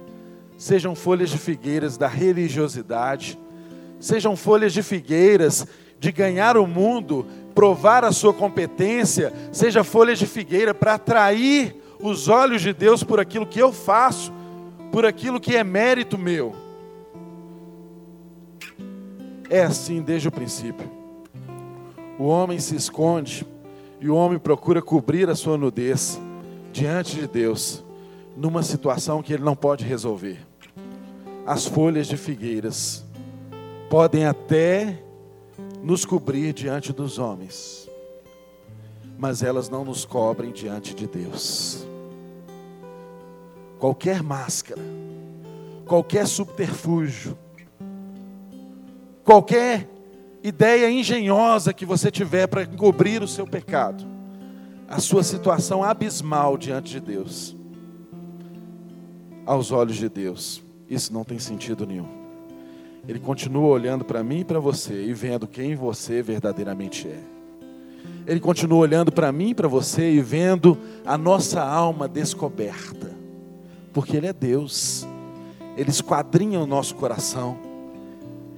sejam 0.57 0.95
folhas 0.95 1.29
de 1.29 1.37
figueiras 1.37 1.97
da 1.97 2.07
religiosidade, 2.07 3.37
sejam 3.99 4.35
folhas 4.35 4.73
de 4.73 4.83
figueiras 4.83 5.65
de 5.99 6.11
ganhar 6.11 6.57
o 6.57 6.65
mundo, 6.65 7.25
provar 7.53 8.03
a 8.03 8.11
sua 8.11 8.33
competência, 8.33 9.31
seja 9.51 9.83
folhas 9.83 10.19
de 10.19 10.25
figueira 10.25 10.73
para 10.73 10.95
atrair 10.95 11.75
os 11.99 12.27
olhos 12.27 12.61
de 12.61 12.73
Deus 12.73 13.03
por 13.03 13.19
aquilo 13.19 13.45
que 13.45 13.59
eu 13.59 13.71
faço, 13.71 14.33
por 14.91 15.05
aquilo 15.05 15.39
que 15.39 15.55
é 15.55 15.63
mérito 15.63 16.17
meu. 16.17 16.55
É 19.49 19.63
assim 19.63 20.01
desde 20.01 20.27
o 20.27 20.31
princípio. 20.31 20.89
O 22.17 22.25
homem 22.25 22.59
se 22.59 22.75
esconde 22.75 23.45
e 23.99 24.09
o 24.09 24.15
homem 24.15 24.39
procura 24.39 24.81
cobrir 24.81 25.29
a 25.29 25.35
sua 25.35 25.57
nudez 25.57 26.19
diante 26.71 27.15
de 27.15 27.27
Deus 27.27 27.83
numa 28.35 28.63
situação 28.63 29.21
que 29.21 29.33
ele 29.33 29.43
não 29.43 29.55
pode 29.55 29.83
resolver. 29.85 30.39
As 31.45 31.65
folhas 31.65 32.07
de 32.07 32.17
figueiras 32.17 33.03
podem 33.89 34.25
até 34.25 35.01
nos 35.83 36.05
cobrir 36.05 36.53
diante 36.53 36.93
dos 36.93 37.19
homens, 37.19 37.89
mas 39.17 39.43
elas 39.43 39.69
não 39.69 39.83
nos 39.83 40.05
cobrem 40.05 40.51
diante 40.51 40.93
de 40.93 41.07
Deus. 41.07 41.85
Qualquer 43.79 44.21
máscara, 44.21 44.81
qualquer 45.85 46.27
subterfúgio, 46.27 47.37
qualquer 49.23 49.89
ideia 50.43 50.89
engenhosa 50.89 51.73
que 51.73 51.85
você 51.85 52.09
tiver 52.09 52.47
para 52.47 52.63
encobrir 52.63 53.21
o 53.21 53.27
seu 53.27 53.45
pecado, 53.45 54.05
a 54.91 54.99
sua 54.99 55.23
situação 55.23 55.81
abismal 55.81 56.57
diante 56.57 56.91
de 56.91 56.99
Deus, 56.99 57.55
aos 59.45 59.71
olhos 59.71 59.95
de 59.95 60.09
Deus, 60.09 60.61
isso 60.89 61.13
não 61.13 61.23
tem 61.23 61.39
sentido 61.39 61.85
nenhum. 61.85 62.09
Ele 63.07 63.17
continua 63.17 63.69
olhando 63.69 64.03
para 64.03 64.21
mim 64.21 64.41
e 64.41 64.45
para 64.45 64.59
você 64.59 65.05
e 65.05 65.13
vendo 65.13 65.47
quem 65.47 65.75
você 65.75 66.21
verdadeiramente 66.21 67.07
é. 67.07 67.19
Ele 68.27 68.41
continua 68.41 68.79
olhando 68.79 69.13
para 69.13 69.31
mim 69.31 69.51
e 69.51 69.55
para 69.55 69.67
você 69.69 70.11
e 70.11 70.21
vendo 70.21 70.77
a 71.05 71.17
nossa 71.17 71.61
alma 71.61 72.05
descoberta, 72.05 73.15
porque 73.93 74.17
Ele 74.17 74.27
é 74.27 74.33
Deus, 74.33 75.07
Ele 75.77 75.89
esquadrinha 75.89 76.59
o 76.59 76.67
nosso 76.67 76.95
coração, 76.95 77.57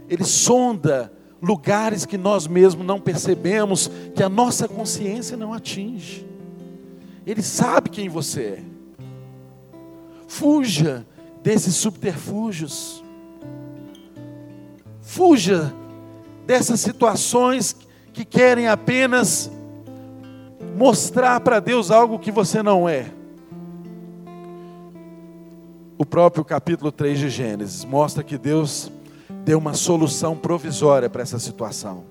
Ele 0.10 0.24
sonda 0.24 1.14
lugares 1.44 2.06
que 2.06 2.18
nós 2.18 2.48
mesmos 2.48 2.88
não 2.88 3.02
percebemos, 3.02 3.92
que 4.16 4.24
a 4.24 4.30
nossa 4.30 4.66
consciência 4.66 5.36
não 5.36 5.54
atinge. 5.54 6.26
Ele 7.28 7.42
sabe 7.42 7.90
quem 7.90 8.08
você 8.08 8.42
é. 8.42 8.64
Fuja 10.26 11.06
desses 11.44 11.76
subterfúgios. 11.76 13.04
Fuja 15.02 15.74
dessas 16.48 16.80
situações 16.80 17.76
que 18.14 18.24
querem 18.24 18.70
apenas 18.70 19.52
mostrar 20.78 21.42
para 21.42 21.60
Deus 21.60 21.92
algo 21.92 22.20
que 22.20 22.32
você 22.32 22.64
não 22.64 22.88
é. 22.88 23.12
O 25.98 26.06
próprio 26.06 26.46
capítulo 26.46 26.90
3 26.90 27.20
de 27.20 27.30
Gênesis 27.30 27.84
mostra 27.84 28.24
que 28.24 28.38
Deus 28.38 28.90
deu 29.44 29.58
uma 29.58 29.74
solução 29.74 30.36
provisória 30.38 31.10
para 31.10 31.22
essa 31.22 31.38
situação. 31.40 32.06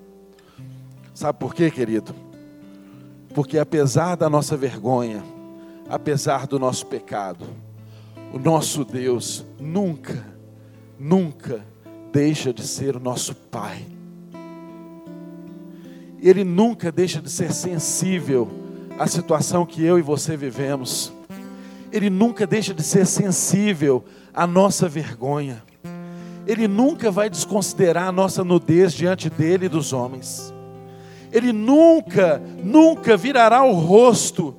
Sabe 1.14 1.38
por 1.38 1.54
quê, 1.54 1.70
querido? 1.70 2.14
Porque 3.34 3.58
apesar 3.58 4.16
da 4.16 4.28
nossa 4.28 4.56
vergonha, 4.56 5.22
apesar 5.88 6.46
do 6.46 6.58
nosso 6.58 6.86
pecado, 6.86 7.44
o 8.32 8.38
nosso 8.38 8.84
Deus 8.84 9.44
nunca, 9.58 10.24
nunca 10.98 11.64
deixa 12.12 12.52
de 12.52 12.66
ser 12.66 12.96
o 12.96 13.00
nosso 13.00 13.34
Pai. 13.34 13.86
Ele 16.20 16.44
nunca 16.44 16.92
deixa 16.92 17.20
de 17.20 17.30
ser 17.30 17.52
sensível 17.52 18.48
à 18.98 19.06
situação 19.06 19.66
que 19.66 19.82
eu 19.82 19.98
e 19.98 20.02
você 20.02 20.36
vivemos. 20.36 21.12
Ele 21.90 22.08
nunca 22.08 22.46
deixa 22.46 22.72
de 22.72 22.82
ser 22.82 23.06
sensível 23.06 24.04
à 24.32 24.46
nossa 24.46 24.88
vergonha. 24.88 25.62
Ele 26.46 26.66
nunca 26.66 27.11
vai 27.11 27.30
desconsiderar 27.30 28.08
a 28.08 28.12
nossa 28.12 28.42
nudez 28.42 28.92
diante 28.92 29.30
dele 29.30 29.66
e 29.66 29.68
dos 29.68 29.92
homens. 29.92 30.52
Ele 31.32 31.52
nunca, 31.52 32.42
nunca 32.62 33.16
virará 33.16 33.62
o 33.62 33.72
rosto 33.72 34.54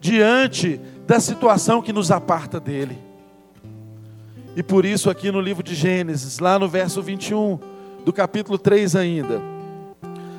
diante 0.00 0.80
da 1.06 1.20
situação 1.20 1.80
que 1.80 1.92
nos 1.92 2.10
aparta 2.10 2.58
dele. 2.58 2.98
E 4.56 4.62
por 4.62 4.84
isso, 4.84 5.10
aqui 5.10 5.30
no 5.30 5.40
livro 5.40 5.62
de 5.62 5.74
Gênesis, 5.74 6.38
lá 6.38 6.58
no 6.58 6.68
verso 6.68 7.02
21, 7.02 7.58
do 8.04 8.12
capítulo 8.12 8.56
3 8.58 8.96
ainda, 8.96 9.40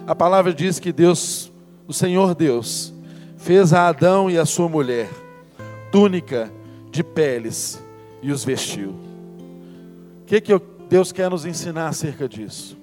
a 0.08 0.16
palavra 0.16 0.54
diz 0.54 0.80
que 0.80 0.92
Deus, 0.92 1.52
o 1.88 1.94
Senhor 1.94 2.34
Deus, 2.34 2.94
fez 3.38 3.74
a 3.74 3.88
Adão 3.88 4.30
e 4.30 4.38
a 4.38 4.46
sua 4.46 4.68
mulher 4.68 5.08
túnica 5.92 6.52
de 6.92 7.04
peles 7.04 7.82
e 8.22 8.32
os 8.32 8.44
vestiu. 8.44 8.90
O 10.22 10.26
que, 10.26 10.42
que 10.42 10.52
Deus 10.90 11.12
quer 11.12 11.30
nos 11.30 11.46
ensinar 11.46 11.90
acerca 11.90 12.30
disso? 12.30 12.78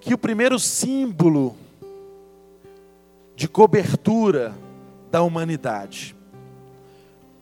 Que 0.00 0.12
o 0.12 0.18
primeiro 0.18 0.58
símbolo 0.58 1.56
de 3.34 3.48
cobertura 3.48 4.54
da 5.10 5.22
humanidade 5.22 6.14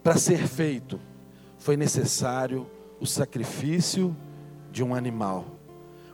para 0.02 0.16
ser 0.16 0.46
feito 0.46 1.00
foi 1.58 1.76
necessário 1.76 2.66
o 3.00 3.06
sacrifício 3.06 4.16
de 4.70 4.82
um 4.82 4.94
animal. 4.94 5.44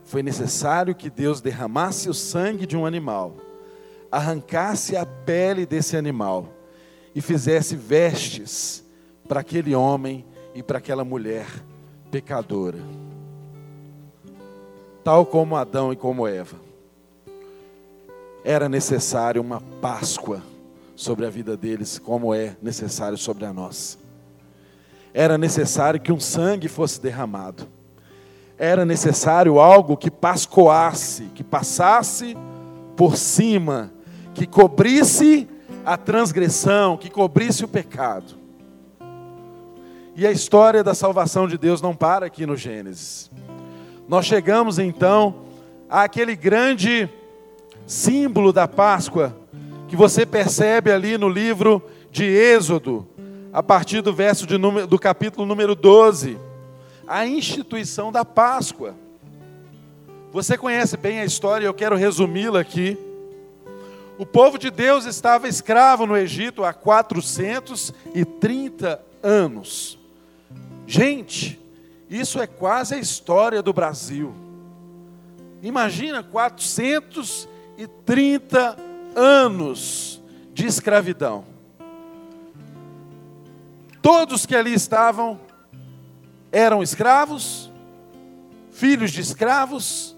Foi 0.03 0.23
necessário 0.23 0.95
que 0.95 1.09
Deus 1.09 1.41
derramasse 1.41 2.09
o 2.09 2.13
sangue 2.15 2.65
de 2.65 2.75
um 2.75 2.83
animal, 2.83 3.35
arrancasse 4.11 4.97
a 4.97 5.05
pele 5.05 5.67
desse 5.67 5.95
animal 5.95 6.51
e 7.13 7.21
fizesse 7.21 7.75
vestes 7.75 8.83
para 9.27 9.41
aquele 9.41 9.75
homem 9.75 10.25
e 10.55 10.63
para 10.63 10.79
aquela 10.79 11.05
mulher 11.05 11.45
pecadora. 12.09 12.79
Tal 15.03 15.25
como 15.25 15.55
Adão 15.55 15.93
e 15.93 15.95
como 15.95 16.27
Eva. 16.27 16.57
Era 18.43 18.67
necessário 18.67 19.41
uma 19.41 19.61
Páscoa 19.81 20.41
sobre 20.95 21.25
a 21.25 21.29
vida 21.29 21.55
deles, 21.55 21.97
como 21.97 22.33
é 22.33 22.55
necessário 22.61 23.17
sobre 23.17 23.45
a 23.45 23.53
nossa. 23.53 23.97
Era 25.13 25.37
necessário 25.37 25.99
que 25.99 26.11
um 26.11 26.19
sangue 26.19 26.67
fosse 26.67 27.01
derramado. 27.01 27.67
Era 28.57 28.85
necessário 28.85 29.59
algo 29.59 29.95
que 29.95 30.11
pascoasse, 30.11 31.23
que 31.33 31.43
passasse 31.43 32.35
por 32.97 33.15
cima, 33.15 33.91
que 34.33 34.45
cobrisse 34.45 35.47
a 35.85 35.95
transgressão, 35.95 36.97
que 36.97 37.09
cobrisse 37.09 37.63
o 37.63 37.67
pecado. 37.67 38.38
E 40.19 40.27
a 40.27 40.31
história 40.33 40.83
da 40.83 40.93
salvação 40.93 41.47
de 41.47 41.57
Deus 41.57 41.81
não 41.81 41.95
para 41.95 42.25
aqui 42.25 42.45
no 42.45 42.57
Gênesis. 42.57 43.31
Nós 44.05 44.25
chegamos 44.25 44.77
então 44.77 45.45
àquele 45.89 46.35
grande 46.35 47.07
símbolo 47.87 48.51
da 48.51 48.67
Páscoa 48.67 49.33
que 49.87 49.95
você 49.95 50.25
percebe 50.25 50.91
ali 50.91 51.17
no 51.17 51.29
livro 51.29 51.81
de 52.11 52.25
Êxodo, 52.25 53.07
a 53.53 53.63
partir 53.63 54.01
do 54.01 54.13
verso 54.13 54.45
de 54.45 54.57
número, 54.57 54.85
do 54.85 54.99
capítulo 54.99 55.45
número 55.45 55.73
12, 55.73 56.37
a 57.07 57.25
instituição 57.25 58.11
da 58.11 58.25
Páscoa. 58.25 58.95
Você 60.33 60.57
conhece 60.57 60.97
bem 60.97 61.21
a 61.21 61.25
história, 61.25 61.65
eu 61.65 61.73
quero 61.73 61.95
resumi-la 61.95 62.59
aqui. 62.59 62.97
O 64.17 64.25
povo 64.25 64.57
de 64.57 64.69
Deus 64.69 65.05
estava 65.05 65.47
escravo 65.47 66.05
no 66.05 66.17
Egito 66.17 66.65
há 66.65 66.73
430 66.73 69.01
anos. 69.23 69.97
Gente, 70.89 71.57
isso 72.09 72.41
é 72.41 72.47
quase 72.47 72.95
a 72.95 72.97
história 72.97 73.61
do 73.61 73.71
Brasil. 73.71 74.33
Imagina 75.61 76.23
430 76.23 78.75
anos 79.15 80.19
de 80.51 80.65
escravidão. 80.65 81.45
Todos 84.01 84.47
que 84.47 84.55
ali 84.55 84.73
estavam 84.73 85.39
eram 86.51 86.81
escravos, 86.81 87.71
filhos 88.71 89.11
de 89.11 89.21
escravos, 89.21 90.17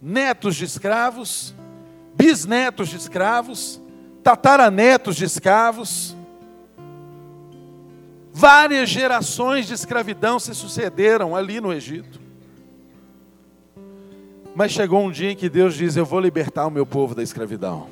netos 0.00 0.56
de 0.56 0.64
escravos, 0.64 1.54
bisnetos 2.12 2.88
de 2.88 2.96
escravos, 2.96 3.80
tataranetos 4.20 5.14
de 5.14 5.26
escravos. 5.26 6.16
Várias 8.32 8.88
gerações 8.88 9.66
de 9.66 9.74
escravidão 9.74 10.38
se 10.38 10.54
sucederam 10.54 11.36
ali 11.36 11.60
no 11.60 11.72
Egito. 11.72 12.20
Mas 14.54 14.72
chegou 14.72 15.04
um 15.04 15.10
dia 15.10 15.30
em 15.30 15.36
que 15.36 15.48
Deus 15.48 15.74
diz: 15.74 15.96
Eu 15.96 16.06
vou 16.06 16.18
libertar 16.20 16.66
o 16.66 16.70
meu 16.70 16.86
povo 16.86 17.14
da 17.14 17.22
escravidão. 17.22 17.88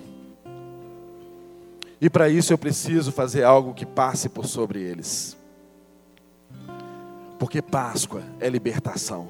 E 2.01 2.09
para 2.09 2.31
isso 2.31 2.53
eu 2.53 2.59
preciso 2.59 3.13
fazer 3.13 3.45
algo 3.45 3.75
que 3.75 3.85
passe 3.85 4.29
por 4.29 4.47
sobre 4.47 4.81
eles. 4.81 5.37
Porque 7.39 7.61
Páscoa 7.61 8.23
é 8.39 8.49
libertação. 8.49 9.29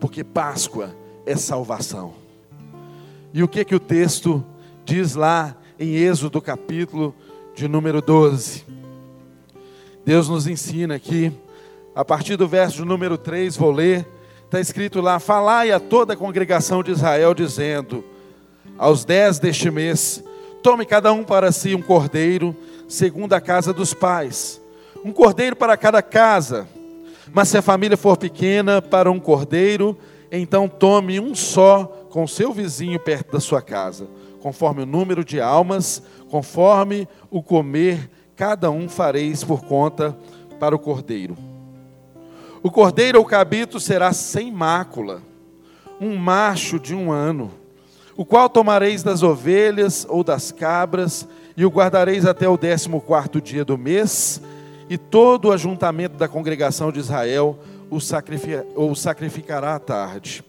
Porque 0.00 0.24
Páscoa 0.24 0.94
é 1.26 1.36
salvação. 1.36 2.14
E 3.34 3.42
o 3.42 3.48
que 3.48 3.64
que 3.64 3.74
o 3.74 3.80
texto 3.80 4.44
diz 4.84 5.14
lá 5.14 5.54
em 5.78 5.94
Êxodo 5.94 6.40
capítulo 6.40 7.14
de 7.54 7.68
número 7.68 8.00
12? 8.00 8.77
Deus 10.08 10.26
nos 10.26 10.46
ensina 10.46 10.94
aqui, 10.94 11.30
a 11.94 12.02
partir 12.02 12.36
do 12.36 12.48
verso 12.48 12.82
número 12.82 13.18
3, 13.18 13.54
vou 13.58 13.70
ler, 13.70 14.08
está 14.42 14.58
escrito 14.58 15.02
lá: 15.02 15.18
Falai 15.18 15.70
a 15.70 15.78
toda 15.78 16.14
a 16.14 16.16
congregação 16.16 16.82
de 16.82 16.92
Israel, 16.92 17.34
dizendo: 17.34 18.02
Aos 18.78 19.04
dez 19.04 19.38
deste 19.38 19.70
mês, 19.70 20.24
tome 20.62 20.86
cada 20.86 21.12
um 21.12 21.22
para 21.22 21.52
si 21.52 21.74
um 21.74 21.82
cordeiro, 21.82 22.56
segundo 22.88 23.34
a 23.34 23.40
casa 23.42 23.70
dos 23.70 23.92
pais, 23.92 24.58
um 25.04 25.12
cordeiro 25.12 25.54
para 25.54 25.76
cada 25.76 26.00
casa. 26.00 26.66
Mas 27.30 27.48
se 27.48 27.58
a 27.58 27.62
família 27.62 27.98
for 27.98 28.16
pequena, 28.16 28.80
para 28.80 29.10
um 29.10 29.20
cordeiro, 29.20 29.94
então 30.32 30.70
tome 30.70 31.20
um 31.20 31.34
só 31.34 31.84
com 32.08 32.26
seu 32.26 32.50
vizinho 32.50 32.98
perto 32.98 33.32
da 33.32 33.40
sua 33.40 33.60
casa, 33.60 34.08
conforme 34.40 34.84
o 34.84 34.86
número 34.86 35.22
de 35.22 35.38
almas, 35.38 36.02
conforme 36.30 37.06
o 37.30 37.42
comer, 37.42 38.08
cada 38.38 38.70
um 38.70 38.88
fareis 38.88 39.44
por 39.44 39.62
conta 39.64 40.16
para 40.58 40.74
o 40.74 40.78
cordeiro. 40.78 41.36
O 42.62 42.70
cordeiro 42.70 43.18
ou 43.18 43.24
cabrito 43.24 43.78
será 43.78 44.12
sem 44.12 44.50
mácula, 44.50 45.20
um 46.00 46.16
macho 46.16 46.78
de 46.78 46.94
um 46.94 47.12
ano, 47.12 47.50
o 48.16 48.24
qual 48.24 48.48
tomareis 48.48 49.02
das 49.02 49.22
ovelhas 49.22 50.06
ou 50.08 50.24
das 50.24 50.50
cabras, 50.50 51.28
e 51.56 51.66
o 51.66 51.68
guardareis 51.68 52.24
até 52.24 52.48
o 52.48 52.56
décimo 52.56 53.00
quarto 53.00 53.40
dia 53.40 53.64
do 53.64 53.76
mês, 53.76 54.40
e 54.88 54.96
todo 54.96 55.48
o 55.48 55.52
ajuntamento 55.52 56.16
da 56.16 56.28
congregação 56.28 56.90
de 56.90 57.00
Israel 57.00 57.58
o, 57.90 58.00
sacrificará 58.94 59.74
à 59.74 59.78
tarde 59.78 60.44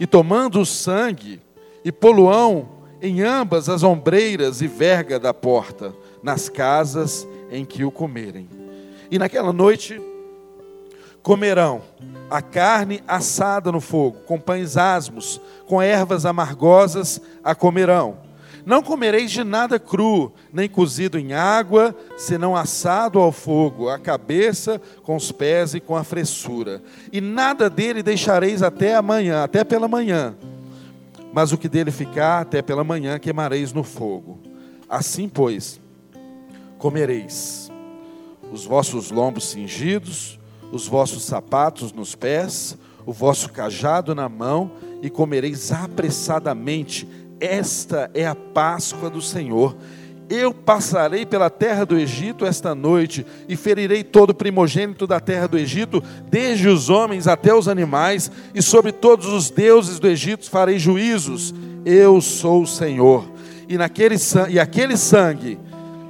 e 0.00 0.06
tomando 0.06 0.62
o 0.62 0.66
sangue, 0.66 1.38
e 1.84 1.92
poluão 1.92 2.70
em 3.02 3.20
ambas 3.20 3.68
as 3.68 3.82
ombreiras 3.82 4.62
e 4.62 4.66
verga 4.66 5.20
da 5.20 5.34
porta, 5.34 5.92
nas 6.22 6.48
casas 6.48 7.26
em 7.50 7.64
que 7.64 7.84
o 7.84 7.90
comerem. 7.90 8.48
E 9.10 9.18
naquela 9.18 9.52
noite 9.52 10.00
comerão 11.22 11.82
a 12.30 12.40
carne 12.40 13.02
assada 13.08 13.72
no 13.72 13.80
fogo, 13.80 14.18
com 14.26 14.38
pães 14.38 14.76
asmos, 14.76 15.40
com 15.66 15.82
ervas 15.82 16.24
amargosas 16.24 17.20
a 17.42 17.54
comerão. 17.54 18.18
Não 18.64 18.82
comereis 18.82 19.30
de 19.30 19.42
nada 19.42 19.78
cru, 19.78 20.32
nem 20.52 20.68
cozido 20.68 21.18
em 21.18 21.32
água, 21.32 21.94
senão 22.16 22.54
assado 22.54 23.18
ao 23.18 23.32
fogo, 23.32 23.88
a 23.88 23.98
cabeça 23.98 24.80
com 25.02 25.16
os 25.16 25.32
pés 25.32 25.74
e 25.74 25.80
com 25.80 25.96
a 25.96 26.04
fressura. 26.04 26.82
E 27.10 27.20
nada 27.20 27.68
dele 27.68 28.02
deixareis 28.02 28.62
até 28.62 28.94
amanhã, 28.94 29.42
até 29.42 29.64
pela 29.64 29.88
manhã. 29.88 30.34
mas 31.32 31.52
o 31.52 31.58
que 31.58 31.68
dele 31.68 31.90
ficar 31.90 32.40
até 32.40 32.60
pela 32.60 32.84
manhã 32.84 33.18
queimareis 33.18 33.72
no 33.72 33.84
fogo. 33.84 34.40
Assim, 34.88 35.28
pois, 35.28 35.80
comereis 36.80 37.70
os 38.50 38.64
vossos 38.64 39.12
lombos 39.12 39.50
cingidos, 39.50 40.40
os 40.72 40.88
vossos 40.88 41.22
sapatos 41.22 41.92
nos 41.92 42.16
pés, 42.16 42.76
o 43.06 43.12
vosso 43.12 43.52
cajado 43.52 44.14
na 44.14 44.28
mão, 44.28 44.72
e 45.02 45.08
comereis 45.08 45.70
apressadamente. 45.70 47.06
Esta 47.38 48.10
é 48.12 48.26
a 48.26 48.34
Páscoa 48.34 49.08
do 49.08 49.22
Senhor. 49.22 49.76
Eu 50.28 50.52
passarei 50.52 51.24
pela 51.26 51.50
terra 51.50 51.84
do 51.84 51.98
Egito 51.98 52.44
esta 52.44 52.74
noite 52.74 53.26
e 53.48 53.56
ferirei 53.56 54.04
todo 54.04 54.34
primogênito 54.34 55.06
da 55.06 55.20
terra 55.20 55.46
do 55.46 55.58
Egito, 55.58 56.02
desde 56.28 56.68
os 56.68 56.88
homens 56.88 57.26
até 57.26 57.54
os 57.54 57.68
animais, 57.68 58.30
e 58.54 58.62
sobre 58.62 58.92
todos 58.92 59.26
os 59.26 59.50
deuses 59.50 59.98
do 59.98 60.08
Egito 60.08 60.48
farei 60.48 60.78
juízos. 60.78 61.54
Eu 61.84 62.20
sou 62.20 62.62
o 62.62 62.66
Senhor. 62.66 63.24
E, 63.68 63.76
naquele, 63.78 64.16
e 64.48 64.58
aquele 64.58 64.96
sangue 64.96 65.58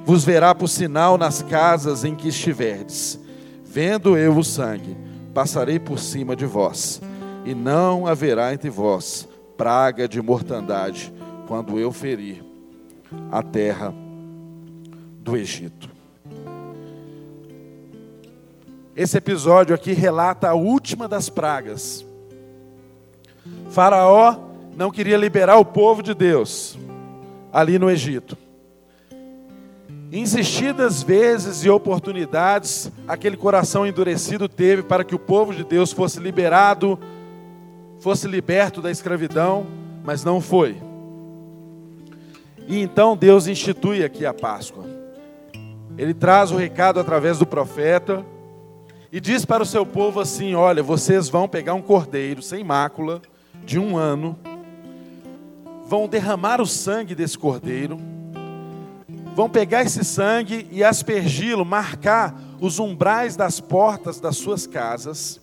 vos 0.05 0.23
verá 0.23 0.53
por 0.53 0.67
sinal 0.67 1.17
nas 1.17 1.41
casas 1.41 2.03
em 2.03 2.15
que 2.15 2.29
estiverdes. 2.29 3.19
Vendo 3.63 4.17
eu 4.17 4.37
o 4.37 4.43
sangue, 4.43 4.97
passarei 5.33 5.79
por 5.79 5.99
cima 5.99 6.35
de 6.35 6.45
vós, 6.45 7.01
e 7.45 7.55
não 7.55 8.05
haverá 8.05 8.53
entre 8.53 8.69
vós 8.69 9.27
praga 9.57 10.07
de 10.07 10.21
mortandade, 10.21 11.13
quando 11.47 11.79
eu 11.79 11.91
ferir 11.91 12.43
a 13.31 13.43
terra 13.43 13.93
do 15.19 15.37
Egito. 15.37 15.89
Esse 18.95 19.17
episódio 19.17 19.73
aqui 19.73 19.93
relata 19.93 20.49
a 20.49 20.53
última 20.53 21.07
das 21.07 21.29
pragas. 21.29 22.05
Faraó 23.69 24.35
não 24.75 24.91
queria 24.91 25.17
liberar 25.17 25.57
o 25.57 25.65
povo 25.65 26.01
de 26.01 26.13
Deus 26.13 26.77
ali 27.53 27.77
no 27.79 27.89
Egito. 27.89 28.37
Insistidas 30.11 31.01
vezes 31.01 31.63
e 31.63 31.69
oportunidades, 31.69 32.91
aquele 33.07 33.37
coração 33.37 33.87
endurecido 33.87 34.49
teve 34.49 34.83
para 34.83 35.05
que 35.05 35.15
o 35.15 35.19
povo 35.19 35.55
de 35.55 35.63
Deus 35.63 35.93
fosse 35.93 36.19
liberado, 36.19 36.99
fosse 37.97 38.27
liberto 38.27 38.81
da 38.81 38.91
escravidão, 38.91 39.65
mas 40.03 40.25
não 40.25 40.41
foi. 40.41 40.75
E 42.67 42.81
então 42.81 43.15
Deus 43.15 43.47
institui 43.47 44.03
aqui 44.03 44.25
a 44.25 44.33
Páscoa. 44.33 44.83
Ele 45.97 46.13
traz 46.13 46.51
o 46.51 46.57
recado 46.57 46.99
através 46.99 47.39
do 47.39 47.45
profeta 47.45 48.25
e 49.13 49.21
diz 49.21 49.45
para 49.45 49.63
o 49.63 49.65
seu 49.65 49.85
povo 49.85 50.19
assim: 50.19 50.55
Olha, 50.55 50.83
vocês 50.83 51.29
vão 51.29 51.47
pegar 51.47 51.73
um 51.73 51.81
cordeiro 51.81 52.41
sem 52.41 52.65
mácula, 52.65 53.21
de 53.63 53.79
um 53.79 53.95
ano, 53.95 54.37
vão 55.87 56.05
derramar 56.05 56.59
o 56.59 56.65
sangue 56.65 57.15
desse 57.15 57.37
cordeiro 57.37 58.10
vão 59.35 59.49
pegar 59.49 59.83
esse 59.83 60.03
sangue 60.03 60.67
e 60.71 60.83
aspergi-lo, 60.83 61.65
marcar 61.65 62.35
os 62.59 62.79
umbrais 62.79 63.35
das 63.35 63.59
portas 63.59 64.19
das 64.19 64.37
suas 64.37 64.67
casas, 64.67 65.39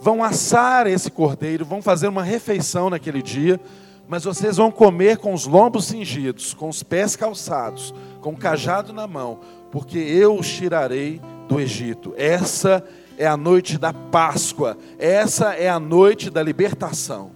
vão 0.00 0.22
assar 0.22 0.86
esse 0.86 1.10
cordeiro, 1.10 1.64
vão 1.64 1.82
fazer 1.82 2.08
uma 2.08 2.22
refeição 2.22 2.88
naquele 2.88 3.20
dia, 3.20 3.60
mas 4.08 4.24
vocês 4.24 4.56
vão 4.56 4.70
comer 4.70 5.18
com 5.18 5.34
os 5.34 5.44
lombos 5.44 5.86
cingidos, 5.86 6.54
com 6.54 6.68
os 6.68 6.82
pés 6.82 7.14
calçados, 7.14 7.92
com 8.20 8.30
o 8.30 8.36
cajado 8.36 8.92
na 8.92 9.06
mão, 9.06 9.40
porque 9.70 9.98
eu 9.98 10.34
os 10.34 10.48
tirarei 10.48 11.20
do 11.46 11.60
Egito. 11.60 12.14
Essa 12.16 12.82
é 13.18 13.26
a 13.26 13.36
noite 13.36 13.76
da 13.76 13.92
Páscoa, 13.92 14.78
essa 14.98 15.52
é 15.54 15.68
a 15.68 15.78
noite 15.78 16.30
da 16.30 16.42
libertação. 16.42 17.32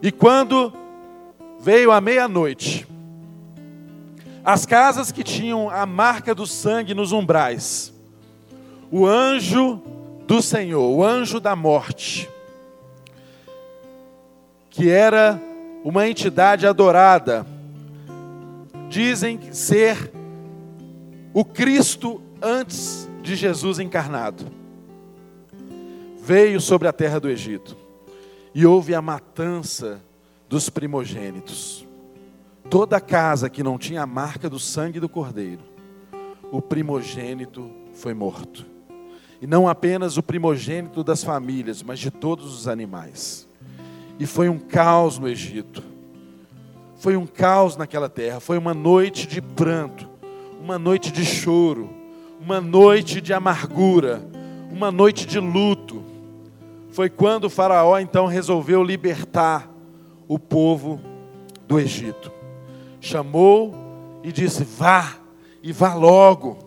E 0.00 0.12
quando 0.12 0.72
veio 1.62 1.92
à 1.92 2.00
meia-noite. 2.00 2.88
As 4.44 4.66
casas 4.66 5.12
que 5.12 5.22
tinham 5.22 5.70
a 5.70 5.86
marca 5.86 6.34
do 6.34 6.44
sangue 6.44 6.92
nos 6.92 7.12
umbrais, 7.12 7.92
o 8.90 9.06
anjo 9.06 9.80
do 10.26 10.42
Senhor, 10.42 10.90
o 10.90 11.04
anjo 11.04 11.38
da 11.38 11.54
morte, 11.54 12.28
que 14.70 14.90
era 14.90 15.40
uma 15.84 16.08
entidade 16.08 16.66
adorada, 16.66 17.46
dizem 18.88 19.52
ser 19.52 20.10
o 21.32 21.44
Cristo 21.44 22.20
antes 22.42 23.08
de 23.22 23.36
Jesus 23.36 23.78
encarnado. 23.78 24.44
Veio 26.20 26.60
sobre 26.60 26.88
a 26.88 26.92
terra 26.92 27.20
do 27.20 27.30
Egito 27.30 27.76
e 28.52 28.66
houve 28.66 28.96
a 28.96 29.00
matança 29.00 30.00
dos 30.52 30.68
primogênitos. 30.68 31.82
Toda 32.68 33.00
casa 33.00 33.48
que 33.48 33.62
não 33.62 33.78
tinha 33.78 34.02
a 34.02 34.06
marca 34.06 34.50
do 34.50 34.58
sangue 34.58 35.00
do 35.00 35.08
cordeiro, 35.08 35.62
o 36.50 36.60
primogênito 36.60 37.70
foi 37.94 38.12
morto. 38.12 38.66
E 39.40 39.46
não 39.46 39.66
apenas 39.66 40.18
o 40.18 40.22
primogênito 40.22 41.02
das 41.02 41.24
famílias, 41.24 41.82
mas 41.82 41.98
de 41.98 42.10
todos 42.10 42.52
os 42.54 42.68
animais. 42.68 43.48
E 44.20 44.26
foi 44.26 44.50
um 44.50 44.58
caos 44.58 45.18
no 45.18 45.26
Egito. 45.26 45.82
Foi 46.96 47.16
um 47.16 47.26
caos 47.26 47.74
naquela 47.78 48.10
terra. 48.10 48.38
Foi 48.38 48.58
uma 48.58 48.74
noite 48.74 49.26
de 49.26 49.40
pranto, 49.40 50.06
uma 50.60 50.78
noite 50.78 51.10
de 51.10 51.24
choro, 51.24 51.88
uma 52.38 52.60
noite 52.60 53.22
de 53.22 53.32
amargura, 53.32 54.22
uma 54.70 54.92
noite 54.92 55.26
de 55.26 55.40
luto. 55.40 56.04
Foi 56.90 57.08
quando 57.08 57.44
o 57.44 57.50
Faraó 57.50 57.98
então 57.98 58.26
resolveu 58.26 58.84
libertar 58.84 59.71
o 60.26 60.38
povo 60.38 61.00
do 61.66 61.78
Egito. 61.78 62.32
Chamou 63.00 63.74
e 64.22 64.32
disse: 64.32 64.64
Vá, 64.64 65.16
e 65.62 65.72
vá 65.72 65.94
logo. 65.94 66.58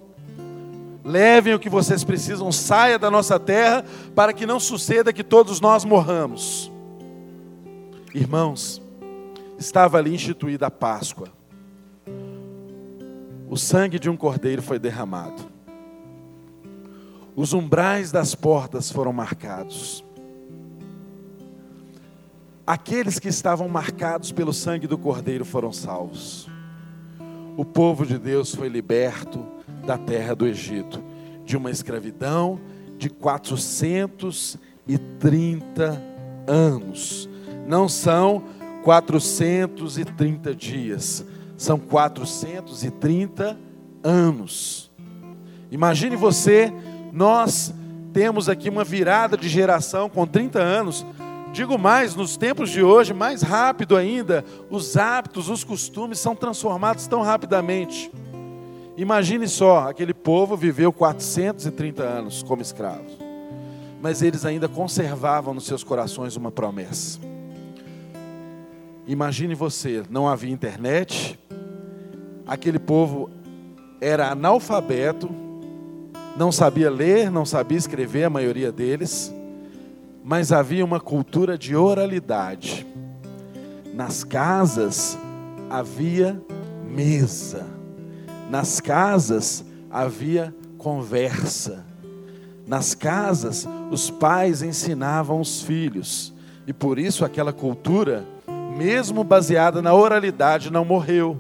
Levem 1.04 1.54
o 1.54 1.60
que 1.60 1.70
vocês 1.70 2.04
precisam, 2.04 2.52
saia 2.52 2.98
da 2.98 3.12
nossa 3.12 3.40
terra, 3.40 3.86
para 4.16 4.34
que 4.34 4.46
não 4.46 4.60
suceda 4.60 5.14
que 5.14 5.24
todos 5.24 5.62
nós 5.62 5.86
morramos. 5.86 6.72
Irmãos, 8.14 8.82
estava 9.58 9.98
ali 9.98 10.14
instituída 10.14 10.68
a 10.68 10.72
Páscoa. 10.72 11.28
O 13.50 13.58
sangue 13.58 14.00
de 14.00 14.10
um 14.10 14.18
cordeiro 14.18 14.62
foi 14.62 14.80
derramado. 14.80 15.52
Os 17.36 17.54
umbrais 17.54 18.12
das 18.12 18.34
portas 18.34 18.90
foram 18.90 19.12
marcados. 19.12 20.05
Aqueles 22.68 23.20
que 23.20 23.28
estavam 23.28 23.68
marcados 23.68 24.32
pelo 24.32 24.52
sangue 24.52 24.88
do 24.88 24.98
Cordeiro 24.98 25.46
foram 25.46 25.72
salvos. 25.72 26.50
O 27.56 27.64
povo 27.64 28.08
de 28.08 28.18
Deus 28.18 28.56
foi 28.56 28.70
liberto 28.70 29.46
da 29.86 30.00
terra 30.00 30.34
do 30.34 30.48
Egito, 30.48 31.00
de 31.46 31.56
uma 31.56 31.70
escravidão 31.70 32.60
de 32.98 33.08
430 33.08 36.04
anos. 36.48 37.30
Não 37.68 37.88
são 37.88 38.44
430 38.84 40.56
dias, 40.56 41.24
são 41.56 41.78
430 41.78 43.60
anos. 44.04 44.92
Imagine 45.70 46.16
você, 46.16 46.74
nós 47.14 47.72
temos 48.12 48.50
aqui 48.50 48.70
uma 48.70 48.84
virada 48.84 49.38
de 49.38 49.48
geração 49.48 50.10
com 50.10 50.26
30 50.26 50.60
anos 50.60 51.06
Digo 51.56 51.78
mais, 51.78 52.14
nos 52.14 52.36
tempos 52.36 52.70
de 52.70 52.84
hoje, 52.84 53.14
mais 53.14 53.42
rápido 53.42 53.96
ainda, 53.96 54.44
os 54.70 54.98
hábitos, 54.98 55.48
os 55.48 55.64
costumes 55.64 56.20
são 56.20 56.36
transformados 56.36 57.08
tão 57.08 57.22
rapidamente. 57.22 58.12
Imagine 58.98 59.48
só, 59.48 59.88
aquele 59.88 60.14
povo 60.14 60.58
viveu 60.58 60.92
430 60.92 62.04
anos 62.04 62.44
como 62.44 62.62
escravos, 62.62 63.18
mas 64.02 64.22
eles 64.22 64.44
ainda 64.44 64.68
conservavam 64.68 65.54
nos 65.54 65.66
seus 65.66 65.82
corações 65.82 66.36
uma 66.36 66.52
promessa. 66.52 67.22
Imagine 69.08 69.56
você, 69.56 70.04
não 70.10 70.28
havia 70.28 70.52
internet, 70.52 71.40
aquele 72.46 72.80
povo 72.80 73.30
era 74.02 74.30
analfabeto, 74.30 75.30
não 76.36 76.52
sabia 76.52 76.92
ler, 76.92 77.32
não 77.32 77.46
sabia 77.46 77.78
escrever, 77.78 78.26
a 78.26 78.30
maioria 78.30 78.74
deles 78.74 79.34
mas 80.26 80.52
havia 80.52 80.84
uma 80.84 81.00
cultura 81.00 81.56
de 81.56 81.76
oralidade. 81.76 82.84
Nas 83.94 84.24
casas 84.24 85.16
havia 85.70 86.42
mesa, 86.84 87.68
nas 88.50 88.82
casas 88.82 89.64
havia 89.88 90.54
conversa, 90.80 91.86
nas 92.66 92.96
casas 92.96 93.68
os 93.92 94.10
pais 94.10 94.64
ensinavam 94.64 95.40
os 95.40 95.62
filhos, 95.62 96.34
e 96.66 96.74
por 96.74 96.98
isso 96.98 97.24
aquela 97.24 97.54
cultura, 97.54 98.26
mesmo 98.76 99.24
baseada 99.24 99.80
na 99.80 99.94
oralidade, 99.94 100.72
não 100.72 100.84
morreu. 100.84 101.40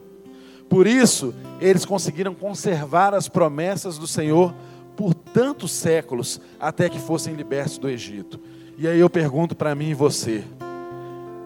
Por 0.69 0.85
isso, 0.85 1.33
eles 1.59 1.85
conseguiram 1.85 2.35
conservar 2.35 3.15
as 3.15 3.27
promessas 3.27 3.97
do 3.97 4.05
Senhor 4.05 4.53
por 4.95 5.15
tantos 5.15 5.71
séculos 5.71 6.39
até 6.59 6.87
que 6.87 6.99
fossem 6.99 7.33
libertos 7.33 7.79
do 7.79 7.89
Egito. 7.89 8.39
E 8.77 8.87
aí 8.87 8.99
eu 8.99 9.09
pergunto 9.09 9.55
para 9.55 9.73
mim 9.73 9.89
e 9.89 9.93
você: 9.93 10.43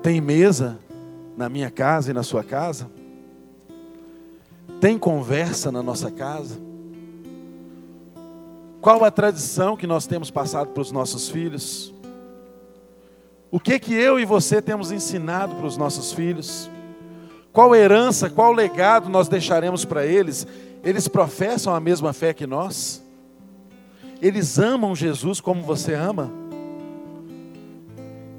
tem 0.01 0.19
mesa 0.19 0.79
na 1.37 1.47
minha 1.47 1.69
casa 1.69 2.09
e 2.09 2.13
na 2.13 2.23
sua 2.23 2.43
casa? 2.43 2.89
Tem 4.81 4.97
conversa 4.97 5.71
na 5.71 5.83
nossa 5.83 6.09
casa? 6.09 6.57
Qual 8.81 9.03
a 9.03 9.11
tradição 9.11 9.75
que 9.75 9.85
nós 9.85 10.07
temos 10.07 10.31
passado 10.31 10.69
para 10.69 10.81
os 10.81 10.91
nossos 10.91 11.29
filhos? 11.29 11.93
O 13.51 13.59
que 13.59 13.77
que 13.77 13.93
eu 13.93 14.19
e 14.19 14.25
você 14.25 14.61
temos 14.61 14.91
ensinado 14.91 15.55
para 15.55 15.65
os 15.65 15.75
nossos 15.75 16.13
filhos? 16.13 16.69
Qual 17.51 17.75
herança, 17.75 18.29
qual 18.29 18.53
legado 18.53 19.09
nós 19.09 19.27
deixaremos 19.27 19.83
para 19.83 20.05
eles? 20.05 20.47
Eles 20.83 21.07
professam 21.07 21.75
a 21.75 21.79
mesma 21.79 22.13
fé 22.13 22.33
que 22.33 22.47
nós? 22.47 23.03
Eles 24.21 24.57
amam 24.59 24.95
Jesus 24.95 25.41
como 25.41 25.61
você 25.61 25.93
ama? 25.93 26.48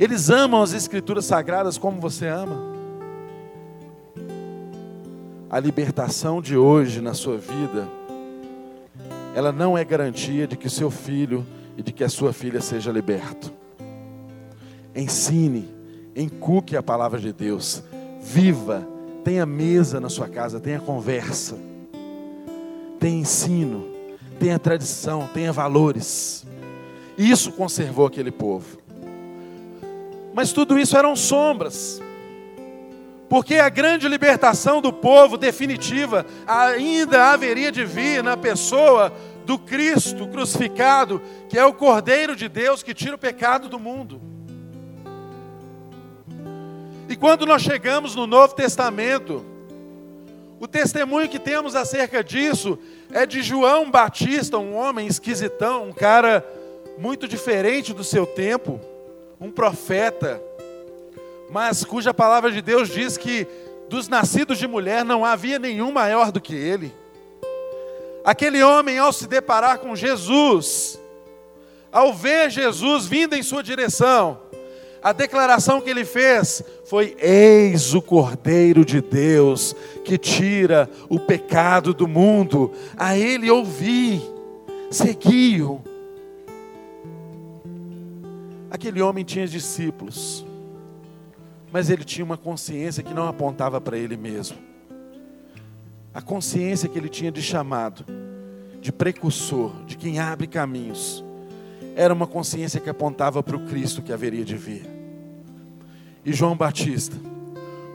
Eles 0.01 0.31
amam 0.31 0.63
as 0.63 0.73
Escrituras 0.73 1.27
Sagradas 1.27 1.77
como 1.77 2.01
você 2.01 2.27
ama? 2.27 2.59
A 5.51 5.61
libertação 5.61 6.41
de 6.41 6.57
hoje 6.57 7.03
na 7.03 7.13
sua 7.13 7.37
vida, 7.37 7.87
ela 9.35 9.53
não 9.53 9.77
é 9.77 9.85
garantia 9.85 10.47
de 10.47 10.57
que 10.57 10.69
o 10.69 10.71
seu 10.71 10.91
filho 10.91 11.47
e 11.77 11.83
de 11.83 11.93
que 11.93 12.03
a 12.03 12.09
sua 12.09 12.33
filha 12.33 12.63
seja 12.63 12.91
liberto. 12.91 13.53
Ensine, 14.97 15.69
encuque 16.17 16.79
a 16.79 16.83
palavra 16.83 17.21
de 17.21 17.31
Deus, 17.31 17.83
viva, 18.23 18.89
tenha 19.23 19.45
mesa 19.45 20.01
na 20.01 20.09
sua 20.09 20.29
casa, 20.29 20.59
tenha 20.59 20.81
conversa, 20.81 21.59
tenha 22.99 23.21
ensino, 23.21 23.87
tenha 24.39 24.59
tradição, 24.59 25.29
tenha 25.35 25.53
valores. 25.53 26.47
Isso 27.19 27.53
conservou 27.53 28.07
aquele 28.07 28.31
povo. 28.31 28.81
Mas 30.33 30.53
tudo 30.53 30.79
isso 30.79 30.97
eram 30.97 31.17
sombras. 31.17 32.01
Porque 33.29 33.57
a 33.57 33.69
grande 33.69 34.09
libertação 34.09 34.81
do 34.81 34.93
povo 34.93 35.37
definitiva 35.37 36.27
ainda 36.47 37.31
haveria 37.33 37.71
de 37.71 37.85
vir 37.85 38.25
na 38.25 38.37
pessoa 38.37 39.13
do 39.45 39.59
Cristo 39.59 40.27
crucificado, 40.29 41.23
que 41.49 41.59
é 41.59 41.65
o 41.65 41.73
Cordeiro 41.73 42.35
de 42.35 42.49
Deus 42.49 42.83
que 42.83 42.93
tira 42.93 43.15
o 43.15 43.19
pecado 43.19 43.69
do 43.69 43.79
mundo. 43.79 44.21
E 47.09 47.17
quando 47.17 47.47
nós 47.47 47.63
chegamos 47.63 48.15
no 48.15 48.27
Novo 48.27 48.55
Testamento, 48.55 49.45
o 50.61 50.69
testemunho 50.69 51.29
que 51.29 51.39
temos 51.39 51.75
acerca 51.75 52.23
disso 52.23 52.79
é 53.13 53.25
de 53.27 53.43
João 53.43 53.91
Batista, 53.91 54.59
um 54.59 54.77
homem 54.77 55.07
esquisitão, 55.07 55.89
um 55.89 55.93
cara 55.93 56.45
muito 56.99 57.27
diferente 57.27 57.93
do 57.93 58.05
seu 58.05 58.27
tempo, 58.27 58.81
um 59.41 59.51
profeta, 59.51 60.41
mas 61.49 61.83
cuja 61.83 62.13
palavra 62.13 62.53
de 62.53 62.61
Deus 62.61 62.89
diz 62.91 63.17
que 63.17 63.47
dos 63.89 64.07
nascidos 64.07 64.59
de 64.59 64.69
mulher 64.69 65.05
não 65.05 65.25
havia 65.25 65.59
nenhum 65.59 65.91
maior 65.91 66.31
do 66.31 66.41
que 66.41 66.55
ele. 66.55 66.95
Aquele 68.25 68.63
homem, 68.63 68.99
ao 68.99 69.13
se 69.13 69.27
deparar 69.27 69.79
com 69.79 69.97
Jesus, 69.97 71.01
ao 71.91 72.13
ver 72.13 72.51
Jesus 72.51 73.07
vindo 73.07 73.35
em 73.35 73.43
sua 73.43 73.63
direção, 73.63 74.39
a 75.03 75.13
declaração 75.13 75.81
que 75.81 75.89
ele 75.89 76.05
fez 76.05 76.63
foi: 76.85 77.17
Eis 77.19 77.95
o 77.95 78.03
Cordeiro 78.03 78.85
de 78.85 79.01
Deus 79.01 79.75
que 80.05 80.19
tira 80.19 80.89
o 81.09 81.19
pecado 81.19 81.95
do 81.95 82.07
mundo. 82.07 82.71
A 82.97 83.17
ele 83.17 83.51
ouvi, 83.51 84.23
segui-o. 84.91 85.90
Aquele 88.71 89.03
homem 89.03 89.25
tinha 89.25 89.49
discípulos, 89.49 90.47
mas 91.73 91.91
ele 91.91 92.05
tinha 92.05 92.25
uma 92.25 92.37
consciência 92.37 93.03
que 93.03 93.13
não 93.13 93.27
apontava 93.27 93.81
para 93.81 93.99
ele 93.99 94.17
mesmo. 94.17 94.57
A 96.15 96.23
consciência 96.23 96.89
que 96.89 96.97
ele 96.97 97.09
tinha 97.09 97.33
de 97.33 97.43
chamado, 97.43 98.05
de 98.81 98.93
precursor, 98.93 99.85
de 99.87 99.97
quem 99.97 100.21
abre 100.21 100.47
caminhos, 100.47 101.25
era 101.97 102.15
uma 102.15 102.27
consciência 102.27 102.81
que 102.81 102.89
apontava 102.89 103.43
para 103.43 103.57
o 103.57 103.67
Cristo 103.67 104.03
que 104.03 104.13
haveria 104.13 104.45
de 104.45 104.57
vir. 104.57 104.89
E 106.25 106.33
João 106.33 106.57
Batista, 106.57 107.17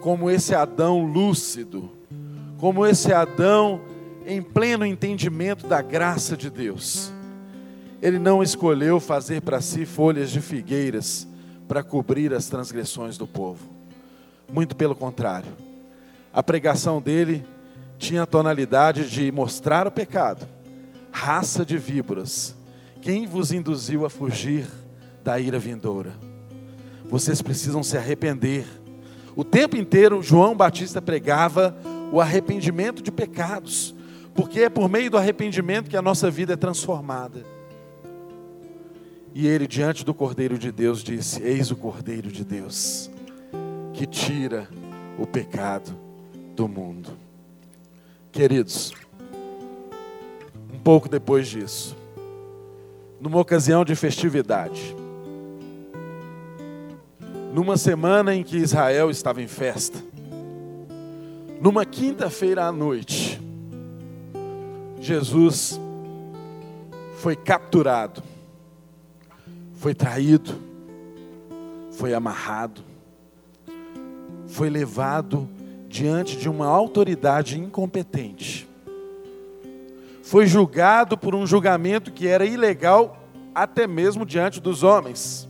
como 0.02 0.30
esse 0.30 0.54
Adão 0.54 1.06
lúcido, 1.06 1.90
como 2.58 2.86
esse 2.86 3.14
Adão 3.14 3.82
em 4.26 4.42
pleno 4.42 4.86
entendimento 4.86 5.68
da 5.68 5.82
graça 5.82 6.36
de 6.36 6.50
Deus, 6.50 7.14
ele 8.06 8.20
não 8.20 8.44
escolheu 8.44 9.00
fazer 9.00 9.42
para 9.42 9.60
si 9.60 9.84
folhas 9.84 10.30
de 10.30 10.40
figueiras 10.40 11.28
para 11.68 11.82
cobrir 11.82 12.32
as 12.36 12.46
transgressões 12.46 13.18
do 13.18 13.26
povo. 13.26 13.68
Muito 14.48 14.76
pelo 14.76 14.96
contrário. 14.96 15.50
A 16.32 16.44
pregação 16.44 17.02
dele 17.02 17.44
tinha 17.98 18.22
a 18.22 18.28
tonalidade 18.28 19.10
de 19.10 19.32
mostrar 19.32 19.88
o 19.88 19.92
pecado. 19.92 20.48
Raça 21.12 21.66
de 21.66 21.80
víboras, 21.80 22.56
quem 23.02 23.26
vos 23.26 23.52
induziu 23.52 24.06
a 24.06 24.10
fugir 24.10 24.68
da 25.24 25.40
ira 25.40 25.58
vindoura? 25.58 26.14
Vocês 27.10 27.42
precisam 27.42 27.82
se 27.82 27.98
arrepender. 27.98 28.68
O 29.36 29.44
tempo 29.44 29.78
inteiro 29.78 30.22
João 30.22 30.56
Batista 30.56 31.02
pregava 31.02 31.76
o 32.12 32.22
arrependimento 32.22 33.02
de 33.02 33.12
pecados, 33.12 33.96
porque 34.36 34.60
é 34.60 34.70
por 34.70 34.88
meio 34.88 35.10
do 35.10 35.18
arrependimento 35.18 35.90
que 35.90 35.98
a 35.98 36.04
nossa 36.04 36.30
vida 36.30 36.54
é 36.54 36.56
transformada. 36.56 37.55
E 39.38 39.48
ele, 39.48 39.68
diante 39.68 40.06
do 40.06 40.14
Cordeiro 40.14 40.58
de 40.58 40.72
Deus, 40.72 41.04
disse: 41.04 41.44
Eis 41.44 41.70
o 41.70 41.76
Cordeiro 41.76 42.32
de 42.32 42.46
Deus, 42.46 43.12
que 43.94 44.06
tira 44.06 44.66
o 45.20 45.28
pecado 45.28 45.94
do 46.56 46.70
mundo. 46.70 47.10
Queridos, 48.32 48.94
um 50.74 50.80
pouco 50.80 51.10
depois 51.10 51.50
disso, 51.50 51.98
numa 53.20 53.38
ocasião 53.38 53.84
de 53.84 53.94
festividade, 53.94 54.96
numa 57.54 57.76
semana 57.76 58.34
em 58.34 58.42
que 58.42 58.56
Israel 58.56 59.10
estava 59.10 59.42
em 59.42 59.48
festa, 59.48 60.02
numa 61.60 61.86
quinta-feira 61.86 62.64
à 62.64 62.72
noite, 62.72 63.42
Jesus 65.02 65.78
foi 67.18 67.36
capturado 67.36 68.24
foi 69.86 69.94
traído, 69.94 70.56
foi 71.92 72.16
amarrado, 72.16 72.82
foi 74.48 74.68
levado 74.68 75.48
diante 75.88 76.38
de 76.38 76.50
uma 76.50 76.66
autoridade 76.66 77.60
incompetente, 77.60 78.68
foi 80.24 80.48
julgado 80.48 81.16
por 81.16 81.36
um 81.36 81.46
julgamento 81.46 82.12
que 82.12 82.28
era 82.28 82.48
ilegal 82.48 83.28
até 83.54 83.86
mesmo 83.86 84.26
diante 84.26 84.60
dos 84.60 84.82
homens, 84.82 85.48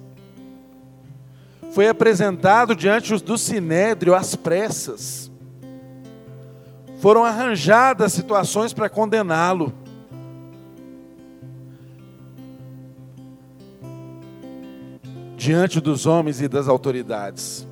foi 1.72 1.88
apresentado 1.88 2.76
diante 2.76 3.16
do 3.24 3.38
sinédrio 3.38 4.14
às 4.14 4.36
pressas, 4.36 5.32
foram 7.00 7.24
arranjadas 7.24 8.12
situações 8.12 8.74
para 8.74 8.90
condená-lo. 8.90 9.72
Diante 15.46 15.80
dos 15.80 16.08
homens 16.08 16.42
e 16.42 16.48
das 16.48 16.68
autoridades. 16.68 17.68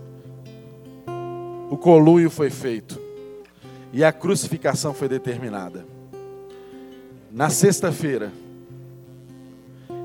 O 1.72 1.76
coluio 1.76 2.30
foi 2.30 2.52
feito 2.52 3.02
e 3.92 4.04
a 4.04 4.12
crucificação 4.12 4.94
foi 4.94 5.10
determinada. 5.10 5.84
Na 7.32 7.50
sexta-feira, 7.50 8.32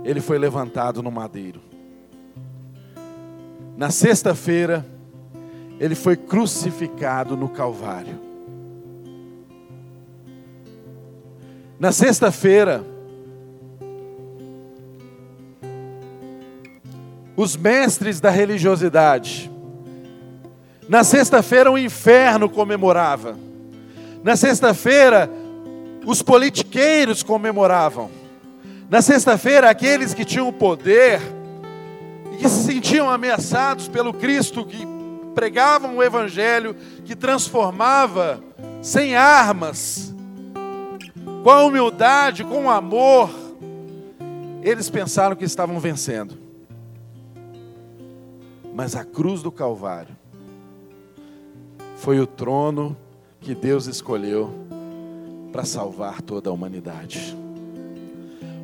ele 0.03 0.19
foi 0.19 0.39
levantado 0.39 1.03
no 1.03 1.11
madeiro. 1.11 1.61
Na 3.77 3.91
sexta-feira, 3.91 4.87
ele 5.79 5.95
foi 5.95 6.17
crucificado 6.17 7.37
no 7.37 7.51
Calvário. 7.51 8.19
Na 11.79 11.93
sexta-feira, 11.93 12.83
os 17.39 17.57
mestres 17.57 18.21
da 18.21 18.31
religiosidade. 18.31 19.49
Na 20.89 21.05
sexta-feira, 21.05 21.71
o 21.71 21.79
inferno 21.79 22.51
comemorava. 22.51 23.39
Na 24.25 24.35
sexta-feira, 24.35 25.31
os 26.05 26.21
politiqueiros 26.21 27.23
comemoravam. 27.23 28.11
Na 28.91 29.01
sexta-feira, 29.01 29.71
aqueles 29.71 30.13
que 30.15 30.25
tinham 30.25 30.53
poder 30.53 31.21
e 32.33 32.39
que 32.39 32.49
se 32.49 32.65
sentiam 32.65 33.09
ameaçados 33.09 33.87
pelo 33.87 34.13
Cristo 34.13 34.65
que 34.65 34.85
pregavam 35.33 35.99
o 35.99 36.03
Evangelho, 36.03 36.75
que 37.05 37.15
transformava 37.15 38.43
sem 38.83 39.15
armas, 39.15 40.13
com 41.45 41.51
a 41.51 41.63
humildade, 41.63 42.43
com 42.43 42.65
o 42.65 42.71
amor, 42.71 43.31
eles 44.61 44.91
pensaram 44.91 45.37
que 45.37 45.45
estavam 45.45 45.79
vencendo. 45.79 46.48
Mas 48.79 48.95
a 48.95 49.05
cruz 49.05 49.43
do 49.43 49.51
Calvário 49.51 50.17
foi 51.97 52.21
o 52.21 52.29
trono 52.29 52.97
que 53.41 53.53
Deus 53.53 53.89
escolheu 53.89 54.53
para 55.51 55.65
salvar 55.65 56.23
toda 56.23 56.49
a 56.49 56.53
humanidade. 56.53 57.37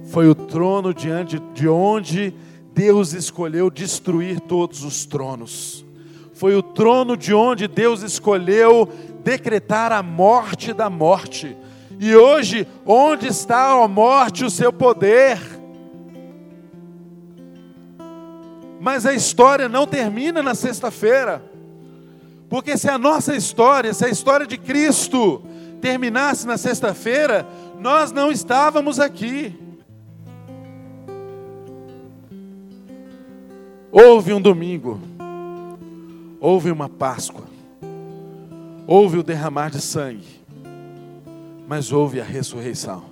Foi 0.05 0.29
o 0.29 0.35
trono 0.37 0.95
diante 0.95 1.41
de 1.53 1.67
onde 1.67 2.33
Deus 2.73 3.13
escolheu 3.13 3.69
destruir 3.69 4.39
todos 4.39 4.85
os 4.85 5.05
tronos. 5.05 5.85
Foi 6.33 6.55
o 6.55 6.63
trono 6.63 7.17
de 7.17 7.35
onde 7.35 7.67
Deus 7.67 8.01
escolheu 8.01 8.89
decretar 9.25 9.91
a 9.91 10.01
morte 10.01 10.73
da 10.73 10.89
morte. 10.89 11.57
E 11.99 12.15
hoje, 12.15 12.69
onde 12.87 13.27
está 13.27 13.83
a 13.83 13.89
morte, 13.89 14.45
o 14.45 14.51
seu 14.51 14.73
poder? 14.73 15.54
Mas 18.81 19.07
a 19.07 19.15
história 19.15 19.69
não 19.69 19.87
termina 19.87 20.43
na 20.43 20.55
sexta-feira. 20.55 21.43
Porque 22.49 22.77
se 22.77 22.89
a 22.89 22.99
nossa 22.99 23.35
história, 23.35 23.93
se 23.95 24.05
a 24.05 24.09
história 24.09 24.47
de 24.47 24.57
Cristo 24.59 25.43
terminasse 25.81 26.47
na 26.47 26.57
sexta-feira, 26.57 27.47
nós 27.81 28.13
não 28.13 28.31
estávamos 28.31 29.01
aqui. 29.01 29.55
Houve 33.91 34.33
um 34.33 34.41
domingo, 34.41 35.01
houve 36.41 36.71
uma 36.71 36.89
Páscoa, 36.89 37.45
houve 38.87 39.19
o 39.19 39.23
derramar 39.23 39.71
de 39.71 39.81
sangue, 39.81 40.43
mas 41.69 41.93
houve 41.93 42.21
a 42.21 42.25
ressurreição. 42.25 43.05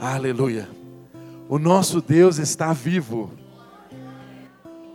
Aleluia. 0.00 0.68
O 1.48 1.58
nosso 1.58 2.00
Deus 2.00 2.38
está 2.38 2.72
vivo. 2.72 3.30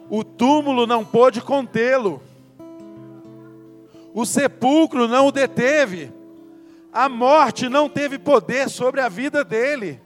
O 0.09 0.23
túmulo 0.23 0.85
não 0.85 1.03
pôde 1.03 1.41
contê-lo. 1.41 2.21
O 4.13 4.25
sepulcro 4.25 5.07
não 5.07 5.27
o 5.27 5.31
deteve. 5.31 6.11
A 6.91 7.09
morte 7.09 7.67
não 7.67 7.89
teve 7.89 8.17
poder 8.17 8.69
sobre 8.69 9.01
a 9.01 9.09
vida 9.09 9.43
dele 9.43 9.99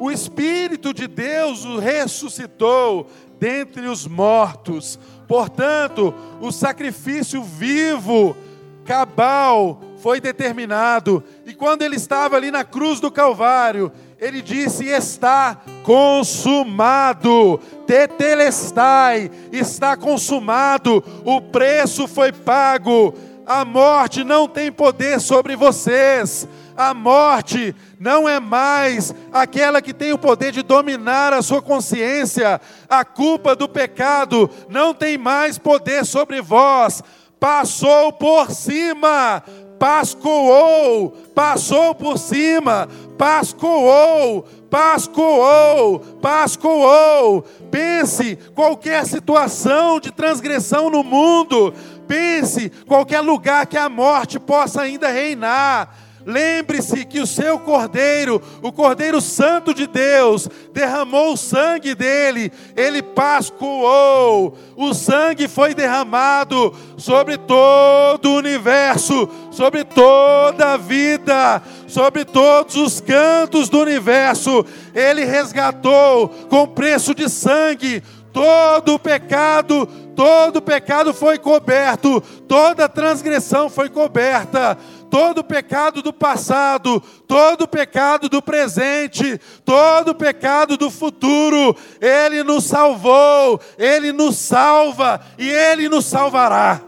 o 0.00 0.10
Espírito 0.10 0.94
de 0.94 1.06
Deus 1.06 1.66
o 1.66 1.78
ressuscitou 1.78 3.06
dentre 3.38 3.86
os 3.86 4.06
mortos. 4.06 4.98
Portanto, 5.28 6.14
o 6.40 6.50
sacrifício 6.50 7.42
vivo, 7.42 8.34
cabal, 8.82 9.82
foi 9.98 10.18
determinado. 10.18 11.22
E 11.44 11.52
quando 11.52 11.82
ele 11.82 11.96
estava 11.96 12.34
ali 12.34 12.50
na 12.50 12.64
cruz 12.64 12.98
do 12.98 13.10
Calvário, 13.10 13.92
ele 14.18 14.40
disse: 14.40 14.86
Está 14.86 15.60
consumado, 15.84 17.60
tetelestai, 17.90 19.28
está 19.50 19.96
consumado, 19.96 21.02
o 21.24 21.40
preço 21.40 22.06
foi 22.06 22.30
pago, 22.30 23.12
a 23.44 23.64
morte 23.64 24.22
não 24.22 24.46
tem 24.46 24.70
poder 24.70 25.20
sobre 25.20 25.56
vocês 25.56 26.46
a 26.80 26.94
morte 26.94 27.76
não 27.98 28.26
é 28.26 28.40
mais 28.40 29.14
aquela 29.30 29.82
que 29.82 29.92
tem 29.92 30.14
o 30.14 30.18
poder 30.18 30.50
de 30.50 30.62
dominar 30.62 31.30
a 31.30 31.42
sua 31.42 31.60
consciência. 31.60 32.58
A 32.88 33.04
culpa 33.04 33.54
do 33.54 33.68
pecado 33.68 34.48
não 34.66 34.94
tem 34.94 35.18
mais 35.18 35.58
poder 35.58 36.06
sobre 36.06 36.40
vós. 36.40 37.02
Passou 37.38 38.14
por 38.14 38.50
cima, 38.50 39.42
pascoou, 39.80 41.10
passou 41.34 41.94
por 41.94 42.18
cima, 42.18 42.86
pascoou, 43.16 44.44
pascoou, 44.68 46.00
pascoou. 46.20 47.42
Pense 47.70 48.36
qualquer 48.54 49.06
situação 49.06 49.98
de 49.98 50.12
transgressão 50.12 50.90
no 50.90 51.02
mundo, 51.02 51.72
pense 52.06 52.68
qualquer 52.86 53.22
lugar 53.22 53.66
que 53.66 53.78
a 53.78 53.88
morte 53.88 54.38
possa 54.38 54.82
ainda 54.82 55.08
reinar 55.08 56.09
Lembre-se 56.24 57.04
que 57.04 57.20
o 57.20 57.26
seu 57.26 57.58
Cordeiro, 57.58 58.42
o 58.62 58.70
Cordeiro 58.70 59.20
Santo 59.20 59.72
de 59.72 59.86
Deus, 59.86 60.48
derramou 60.72 61.32
o 61.32 61.36
sangue 61.36 61.94
dele, 61.94 62.52
ele 62.76 63.02
pascoou, 63.02 64.56
o 64.76 64.92
sangue 64.92 65.48
foi 65.48 65.74
derramado 65.74 66.74
sobre 66.98 67.38
todo 67.38 68.30
o 68.30 68.36
universo, 68.36 69.28
sobre 69.50 69.82
toda 69.82 70.74
a 70.74 70.76
vida, 70.76 71.62
sobre 71.86 72.24
todos 72.24 72.76
os 72.76 73.00
cantos 73.00 73.68
do 73.68 73.80
universo, 73.80 74.64
ele 74.94 75.24
resgatou 75.24 76.28
com 76.50 76.66
preço 76.66 77.14
de 77.14 77.28
sangue 77.28 78.02
todo 78.32 78.94
o 78.94 78.98
pecado, 78.98 79.86
todo 80.14 80.58
o 80.58 80.62
pecado 80.62 81.12
foi 81.12 81.38
coberto, 81.38 82.20
toda 82.46 82.88
transgressão 82.88 83.68
foi 83.68 83.88
coberta 83.88 84.78
todo 85.10 85.42
pecado 85.42 86.00
do 86.00 86.12
passado, 86.12 87.02
todo 87.26 87.66
pecado 87.66 88.28
do 88.28 88.40
presente, 88.40 89.38
todo 89.64 90.14
pecado 90.14 90.76
do 90.76 90.90
futuro. 90.90 91.76
Ele 92.00 92.44
nos 92.44 92.64
salvou, 92.64 93.60
Ele 93.76 94.12
nos 94.12 94.36
salva 94.36 95.20
e 95.36 95.50
Ele 95.50 95.88
nos 95.88 96.06
salvará. 96.06 96.80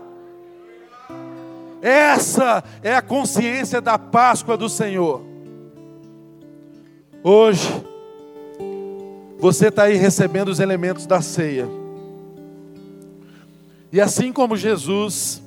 Essa 1.82 2.62
é 2.80 2.94
a 2.94 3.02
consciência 3.02 3.80
da 3.80 3.98
Páscoa 3.98 4.56
do 4.56 4.68
Senhor. 4.68 5.20
Hoje, 7.24 7.68
você 9.38 9.66
está 9.66 9.84
aí 9.84 9.96
recebendo 9.96 10.48
os 10.48 10.60
elementos 10.60 11.06
da 11.06 11.20
ceia. 11.20 11.68
E 13.92 14.00
assim 14.00 14.32
como 14.32 14.56
Jesus 14.56 15.41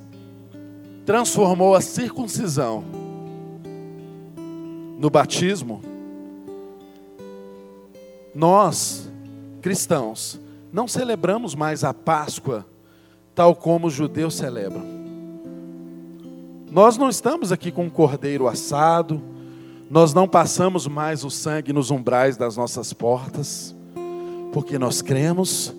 transformou 1.06 1.76
a 1.76 1.80
circuncisão 1.80 2.84
no 4.98 5.08
batismo, 5.08 5.80
nós, 8.34 9.08
cristãos, 9.62 10.40
não 10.72 10.88
celebramos 10.88 11.54
mais 11.54 11.84
a 11.84 11.94
Páscoa 11.94 12.66
tal 13.34 13.54
como 13.54 13.86
os 13.86 13.92
judeus 13.92 14.34
celebram. 14.34 14.84
Nós 16.70 16.98
não 16.98 17.08
estamos 17.08 17.52
aqui 17.52 17.70
com 17.70 17.84
um 17.84 17.90
cordeiro 17.90 18.48
assado, 18.48 19.22
nós 19.88 20.12
não 20.12 20.26
passamos 20.26 20.88
mais 20.88 21.22
o 21.24 21.30
sangue 21.30 21.72
nos 21.72 21.90
umbrais 21.90 22.36
das 22.36 22.56
nossas 22.56 22.92
portas, 22.92 23.74
porque 24.52 24.78
nós 24.78 25.00
cremos 25.02 25.72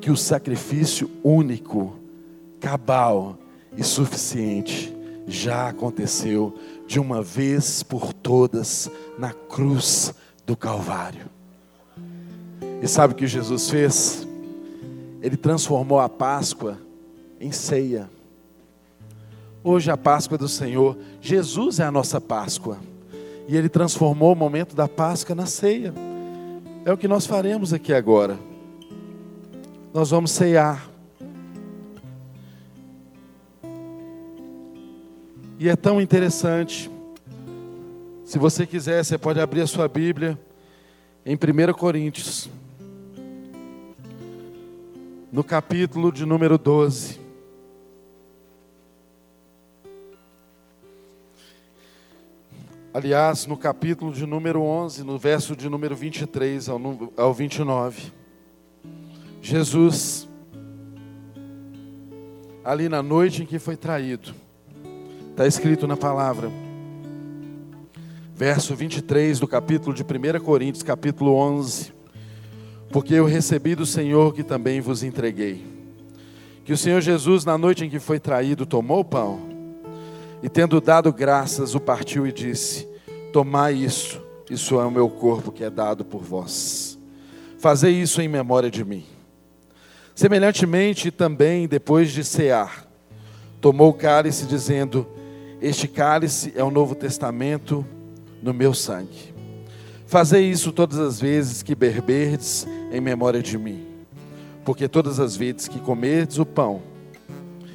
que 0.00 0.10
o 0.10 0.16
sacrifício 0.16 1.10
único, 1.24 1.96
cabal, 2.60 3.38
e 3.76 3.82
suficiente 3.82 4.94
já 5.26 5.68
aconteceu 5.68 6.54
de 6.86 6.98
uma 7.00 7.22
vez 7.22 7.82
por 7.82 8.12
todas 8.12 8.90
na 9.18 9.32
cruz 9.32 10.14
do 10.46 10.56
Calvário. 10.56 11.26
E 12.82 12.88
sabe 12.88 13.14
o 13.14 13.16
que 13.16 13.26
Jesus 13.26 13.70
fez? 13.70 14.26
Ele 15.22 15.36
transformou 15.36 16.00
a 16.00 16.08
Páscoa 16.08 16.78
em 17.40 17.52
ceia. 17.52 18.10
Hoje 19.62 19.90
a 19.90 19.96
Páscoa 19.96 20.36
do 20.36 20.48
Senhor, 20.48 20.96
Jesus 21.20 21.78
é 21.78 21.84
a 21.84 21.92
nossa 21.92 22.20
Páscoa. 22.20 22.78
E 23.46 23.56
ele 23.56 23.68
transformou 23.68 24.32
o 24.32 24.36
momento 24.36 24.74
da 24.74 24.88
Páscoa 24.88 25.34
na 25.34 25.46
ceia. 25.46 25.94
É 26.84 26.92
o 26.92 26.96
que 26.96 27.06
nós 27.06 27.26
faremos 27.26 27.72
aqui 27.72 27.92
agora. 27.92 28.38
Nós 29.94 30.10
vamos 30.10 30.32
ceiar. 30.32 30.91
E 35.62 35.68
é 35.68 35.76
tão 35.76 36.00
interessante. 36.00 36.90
Se 38.24 38.36
você 38.36 38.66
quiser, 38.66 39.04
você 39.04 39.16
pode 39.16 39.38
abrir 39.38 39.60
a 39.60 39.66
sua 39.68 39.86
Bíblia 39.86 40.36
em 41.24 41.36
1 41.36 41.72
Coríntios, 41.74 42.50
no 45.30 45.44
capítulo 45.44 46.10
de 46.10 46.26
número 46.26 46.58
12. 46.58 47.20
Aliás, 52.92 53.46
no 53.46 53.56
capítulo 53.56 54.12
de 54.12 54.26
número 54.26 54.62
11, 54.62 55.04
no 55.04 55.16
verso 55.16 55.54
de 55.54 55.68
número 55.68 55.94
23 55.94 56.68
ao 57.16 57.32
29. 57.32 58.12
Jesus, 59.40 60.28
ali 62.64 62.88
na 62.88 63.00
noite 63.00 63.44
em 63.44 63.46
que 63.46 63.60
foi 63.60 63.76
traído, 63.76 64.41
Está 65.32 65.46
escrito 65.46 65.86
na 65.86 65.96
palavra. 65.96 66.52
Verso 68.36 68.76
23 68.76 69.40
do 69.40 69.48
capítulo 69.48 69.94
de 69.94 70.02
1 70.02 70.44
Coríntios, 70.44 70.82
capítulo 70.82 71.34
11. 71.34 71.90
Porque 72.90 73.14
eu 73.14 73.24
recebi 73.24 73.74
do 73.74 73.86
Senhor 73.86 74.34
que 74.34 74.42
também 74.42 74.82
vos 74.82 75.02
entreguei. 75.02 75.64
Que 76.66 76.74
o 76.74 76.76
Senhor 76.76 77.00
Jesus, 77.00 77.46
na 77.46 77.56
noite 77.56 77.82
em 77.82 77.88
que 77.88 77.98
foi 77.98 78.20
traído, 78.20 78.66
tomou 78.66 79.00
o 79.00 79.04
pão 79.06 79.40
e, 80.42 80.50
tendo 80.50 80.78
dado 80.82 81.10
graças, 81.10 81.74
o 81.74 81.80
partiu 81.80 82.26
e 82.26 82.32
disse: 82.32 82.86
Tomai 83.32 83.72
isso, 83.72 84.20
isso 84.50 84.78
é 84.78 84.84
o 84.84 84.90
meu 84.90 85.08
corpo 85.08 85.50
que 85.50 85.64
é 85.64 85.70
dado 85.70 86.04
por 86.04 86.20
vós. 86.22 86.98
Fazei 87.58 87.94
isso 87.94 88.20
em 88.20 88.28
memória 88.28 88.70
de 88.70 88.84
mim. 88.84 89.06
Semelhantemente 90.14 91.10
também, 91.10 91.66
depois 91.66 92.12
de 92.12 92.22
cear, 92.22 92.86
tomou 93.62 93.88
o 93.88 93.94
cálice, 93.94 94.44
dizendo: 94.44 95.06
Este 95.62 95.86
cálice 95.86 96.52
é 96.56 96.64
o 96.64 96.72
novo 96.72 96.92
testamento 96.92 97.86
no 98.42 98.52
meu 98.52 98.74
sangue. 98.74 99.32
Fazei 100.04 100.50
isso 100.50 100.72
todas 100.72 100.98
as 100.98 101.20
vezes 101.20 101.62
que 101.62 101.76
beberdes 101.76 102.66
em 102.90 103.00
memória 103.00 103.40
de 103.40 103.56
mim. 103.56 103.86
Porque 104.64 104.88
todas 104.88 105.20
as 105.20 105.36
vezes 105.36 105.68
que 105.68 105.78
comerdes 105.78 106.40
o 106.40 106.44
pão 106.44 106.82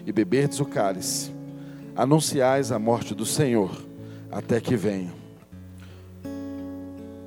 e 0.05 0.11
beberdes 0.11 0.59
o 0.59 0.65
cálice, 0.65 1.31
anunciais 1.95 2.73
a 2.73 2.77
morte 2.77 3.15
do 3.15 3.25
Senhor 3.25 3.71
até 4.29 4.59
que 4.59 4.75
venha. 4.75 5.13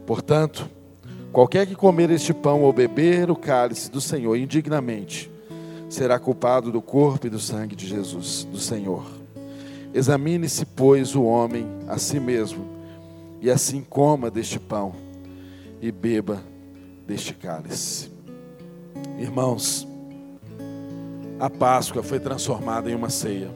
Portanto, 0.04 0.68
qualquer 1.32 1.66
que 1.66 1.74
comer 1.74 2.10
este 2.10 2.34
pão 2.34 2.62
ou 2.64 2.72
beber 2.72 3.30
o 3.30 3.36
cálice 3.36 3.90
do 3.90 4.00
Senhor 4.00 4.36
indignamente, 4.36 5.30
será 5.88 6.18
culpado 6.18 6.70
do 6.70 6.82
corpo 6.82 7.28
e 7.28 7.30
do 7.30 7.38
sangue 7.38 7.74
de 7.74 7.86
Jesus, 7.86 8.44
do 8.44 8.58
Senhor. 8.58 9.19
Examine-se, 9.92 10.64
pois, 10.64 11.16
o 11.16 11.24
homem 11.24 11.66
a 11.88 11.98
si 11.98 12.20
mesmo, 12.20 12.64
e 13.40 13.50
assim 13.50 13.82
coma 13.82 14.30
deste 14.30 14.58
pão 14.58 14.94
e 15.80 15.90
beba 15.90 16.42
deste 17.06 17.34
cálice. 17.34 18.10
Irmãos, 19.18 19.86
a 21.40 21.50
Páscoa 21.50 22.02
foi 22.02 22.20
transformada 22.20 22.90
em 22.90 22.94
uma 22.94 23.10
ceia. 23.10 23.50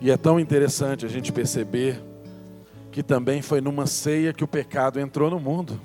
E 0.00 0.10
é 0.10 0.16
tão 0.16 0.40
interessante 0.40 1.04
a 1.04 1.08
gente 1.08 1.30
perceber 1.30 2.02
que 2.90 3.02
também 3.02 3.42
foi 3.42 3.60
numa 3.60 3.86
ceia 3.86 4.32
que 4.32 4.42
o 4.42 4.48
pecado 4.48 4.98
entrou 4.98 5.30
no 5.30 5.38
mundo. 5.38 5.80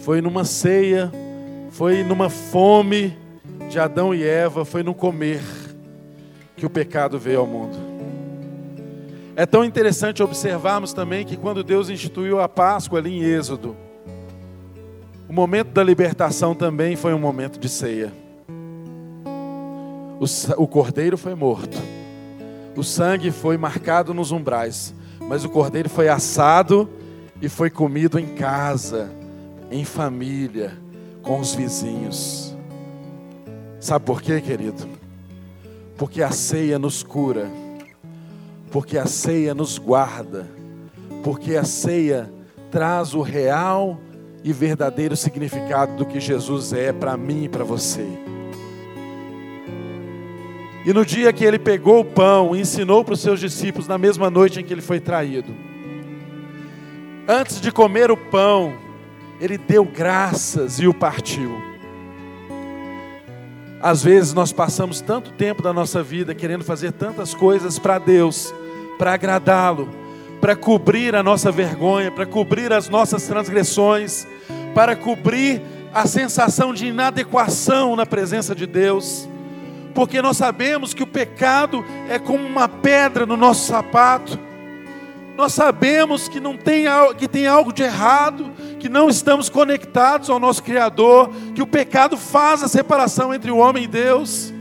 Foi 0.00 0.20
numa 0.20 0.44
ceia, 0.44 1.10
foi 1.70 2.04
numa 2.04 2.28
fome 2.30 3.23
de 3.74 3.80
Adão 3.80 4.14
e 4.14 4.22
Eva, 4.22 4.64
foi 4.64 4.84
no 4.84 4.94
comer 4.94 5.42
que 6.56 6.64
o 6.64 6.70
pecado 6.70 7.18
veio 7.18 7.40
ao 7.40 7.46
mundo. 7.46 7.76
É 9.34 9.44
tão 9.44 9.64
interessante 9.64 10.22
observarmos 10.22 10.92
também 10.92 11.26
que 11.26 11.36
quando 11.36 11.64
Deus 11.64 11.88
instituiu 11.88 12.40
a 12.40 12.48
Páscoa 12.48 13.00
ali 13.00 13.18
em 13.18 13.24
Êxodo, 13.24 13.76
o 15.28 15.32
momento 15.32 15.72
da 15.72 15.82
libertação 15.82 16.54
também 16.54 16.94
foi 16.94 17.12
um 17.12 17.18
momento 17.18 17.58
de 17.58 17.68
ceia. 17.68 18.12
O, 20.56 20.68
cordeiro 20.68 21.18
foi 21.18 21.34
morto, 21.34 21.76
o 22.76 22.84
sangue 22.84 23.32
foi 23.32 23.58
marcado 23.58 24.14
nos 24.14 24.30
umbrais, 24.30 24.94
mas 25.28 25.44
o 25.44 25.50
cordeiro 25.50 25.90
foi 25.90 26.08
assado 26.08 26.88
e 27.42 27.48
foi 27.48 27.70
comido 27.70 28.20
em 28.20 28.36
casa, 28.36 29.10
em 29.68 29.84
família, 29.84 30.78
com 31.22 31.40
os 31.40 31.56
vizinhos. 31.56 32.53
Sabe 33.84 34.06
por 34.06 34.22
quê, 34.22 34.40
querido? 34.40 34.88
Porque 35.98 36.22
a 36.22 36.30
ceia 36.30 36.78
nos 36.78 37.02
cura, 37.02 37.50
porque 38.72 38.96
a 38.96 39.04
ceia 39.04 39.54
nos 39.54 39.76
guarda, 39.76 40.48
porque 41.22 41.54
a 41.54 41.64
ceia 41.64 42.32
traz 42.70 43.12
o 43.12 43.20
real 43.20 44.00
e 44.42 44.54
verdadeiro 44.54 45.14
significado 45.14 45.96
do 45.96 46.06
que 46.06 46.18
Jesus 46.18 46.72
é 46.72 46.94
para 46.94 47.14
mim 47.14 47.44
e 47.44 47.48
para 47.50 47.62
você. 47.62 48.08
E 50.86 50.90
no 50.94 51.04
dia 51.04 51.30
que 51.30 51.44
ele 51.44 51.58
pegou 51.58 52.00
o 52.00 52.04
pão 52.06 52.56
e 52.56 52.60
ensinou 52.60 53.04
para 53.04 53.12
os 53.12 53.20
seus 53.20 53.38
discípulos, 53.38 53.86
na 53.86 53.98
mesma 53.98 54.30
noite 54.30 54.60
em 54.60 54.64
que 54.64 54.72
ele 54.72 54.80
foi 54.80 54.98
traído, 54.98 55.54
antes 57.28 57.60
de 57.60 57.70
comer 57.70 58.10
o 58.10 58.16
pão, 58.16 58.72
ele 59.38 59.58
deu 59.58 59.84
graças 59.84 60.80
e 60.80 60.88
o 60.88 60.94
partiu. 60.94 61.73
Às 63.84 64.02
vezes 64.02 64.32
nós 64.32 64.50
passamos 64.50 65.02
tanto 65.02 65.30
tempo 65.32 65.60
da 65.60 65.70
nossa 65.70 66.02
vida 66.02 66.34
querendo 66.34 66.64
fazer 66.64 66.90
tantas 66.90 67.34
coisas 67.34 67.78
para 67.78 67.98
Deus, 67.98 68.50
para 68.96 69.12
agradá-lo, 69.12 69.90
para 70.40 70.56
cobrir 70.56 71.14
a 71.14 71.22
nossa 71.22 71.52
vergonha, 71.52 72.10
para 72.10 72.24
cobrir 72.24 72.72
as 72.72 72.88
nossas 72.88 73.26
transgressões, 73.26 74.26
para 74.74 74.96
cobrir 74.96 75.60
a 75.92 76.06
sensação 76.06 76.72
de 76.72 76.86
inadequação 76.86 77.94
na 77.94 78.06
presença 78.06 78.54
de 78.54 78.66
Deus, 78.66 79.28
porque 79.94 80.22
nós 80.22 80.38
sabemos 80.38 80.94
que 80.94 81.02
o 81.02 81.06
pecado 81.06 81.84
é 82.08 82.18
como 82.18 82.42
uma 82.42 82.66
pedra 82.66 83.26
no 83.26 83.36
nosso 83.36 83.66
sapato. 83.66 84.38
Nós 85.36 85.52
sabemos 85.52 86.26
que 86.26 86.40
não 86.40 86.56
tem 86.56 86.86
que 87.18 87.28
tem 87.28 87.46
algo 87.46 87.70
de 87.70 87.82
errado, 87.82 88.50
que 88.84 88.88
não 88.90 89.08
estamos 89.08 89.48
conectados 89.48 90.28
ao 90.28 90.38
nosso 90.38 90.62
Criador, 90.62 91.30
que 91.54 91.62
o 91.62 91.66
pecado 91.66 92.18
faz 92.18 92.62
a 92.62 92.68
separação 92.68 93.32
entre 93.32 93.50
o 93.50 93.56
homem 93.56 93.84
e 93.84 93.86
Deus. 93.86 94.52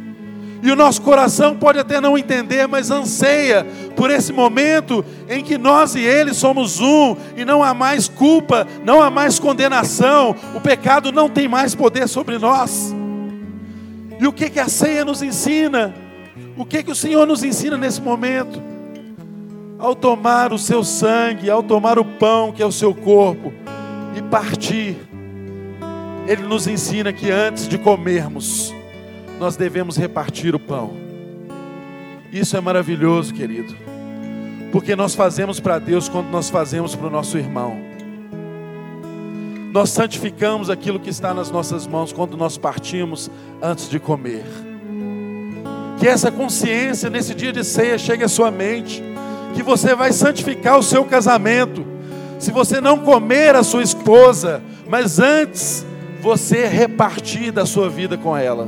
E 0.61 0.71
o 0.71 0.77
nosso 0.77 1.01
coração 1.01 1.57
pode 1.57 1.77
até 1.77 1.99
não 1.99 2.17
entender, 2.17 2.65
mas 2.65 2.89
anseia 2.89 3.67
por 3.97 4.09
esse 4.09 4.31
momento 4.31 5.03
em 5.27 5.43
que 5.43 5.57
nós 5.57 5.93
e 5.95 5.99
Ele 5.99 6.33
somos 6.33 6.79
um, 6.79 7.17
e 7.35 7.43
não 7.43 7.61
há 7.61 7.73
mais 7.73 8.07
culpa, 8.07 8.65
não 8.85 9.01
há 9.01 9.09
mais 9.09 9.39
condenação, 9.39 10.33
o 10.55 10.61
pecado 10.61 11.11
não 11.11 11.27
tem 11.27 11.49
mais 11.49 11.75
poder 11.75 12.07
sobre 12.07 12.37
nós. 12.37 12.95
E 14.17 14.25
o 14.25 14.31
que, 14.31 14.49
que 14.49 14.59
a 14.61 14.69
ceia 14.69 15.03
nos 15.03 15.21
ensina? 15.21 15.93
O 16.55 16.63
que, 16.63 16.81
que 16.81 16.91
o 16.91 16.95
Senhor 16.95 17.27
nos 17.27 17.43
ensina 17.43 17.75
nesse 17.75 18.01
momento? 18.01 18.63
Ao 19.77 19.93
tomar 19.93 20.53
o 20.53 20.57
seu 20.57 20.81
sangue, 20.81 21.49
ao 21.49 21.61
tomar 21.61 21.99
o 21.99 22.05
pão 22.05 22.53
que 22.53 22.63
é 22.63 22.65
o 22.65 22.71
seu 22.71 22.95
corpo 22.95 23.51
e 24.15 24.21
partir, 24.21 24.97
Ele 26.27 26.43
nos 26.43 26.67
ensina 26.67 27.11
que 27.11 27.31
antes 27.31 27.67
de 27.67 27.77
comermos, 27.77 28.73
nós 29.39 29.55
devemos 29.55 29.97
repartir 29.97 30.55
o 30.55 30.59
pão. 30.59 30.93
Isso 32.31 32.57
é 32.57 32.61
maravilhoso, 32.61 33.33
querido, 33.33 33.75
porque 34.71 34.95
nós 34.95 35.13
fazemos 35.13 35.59
para 35.59 35.77
Deus 35.79 36.09
quando 36.09 36.29
nós 36.29 36.49
fazemos 36.49 36.95
para 36.95 37.07
o 37.07 37.11
nosso 37.11 37.37
irmão. 37.37 37.77
Nós 39.71 39.89
santificamos 39.89 40.69
aquilo 40.69 40.99
que 40.99 41.09
está 41.09 41.33
nas 41.33 41.49
nossas 41.49 41.87
mãos 41.87 42.13
quando 42.13 42.37
nós 42.37 42.57
partimos 42.57 43.29
antes 43.61 43.89
de 43.89 43.99
comer. 43.99 44.45
Que 45.99 46.07
essa 46.07 46.31
consciência 46.31 47.09
nesse 47.09 47.33
dia 47.33 47.51
de 47.51 47.63
ceia 47.63 47.97
chegue 47.97 48.23
à 48.23 48.27
sua 48.27 48.51
mente, 48.51 49.03
que 49.55 49.63
você 49.63 49.95
vai 49.95 50.11
santificar 50.11 50.77
o 50.77 50.83
seu 50.83 51.03
casamento. 51.05 51.92
Se 52.43 52.51
você 52.51 52.81
não 52.81 52.99
comer 52.99 53.55
a 53.55 53.63
sua 53.63 53.81
esposa, 53.81 54.61
mas 54.89 55.17
antes 55.17 55.85
você 56.19 56.67
repartir 56.67 57.53
da 57.53 57.65
sua 57.65 57.89
vida 57.89 58.17
com 58.17 58.35
ela. 58.35 58.67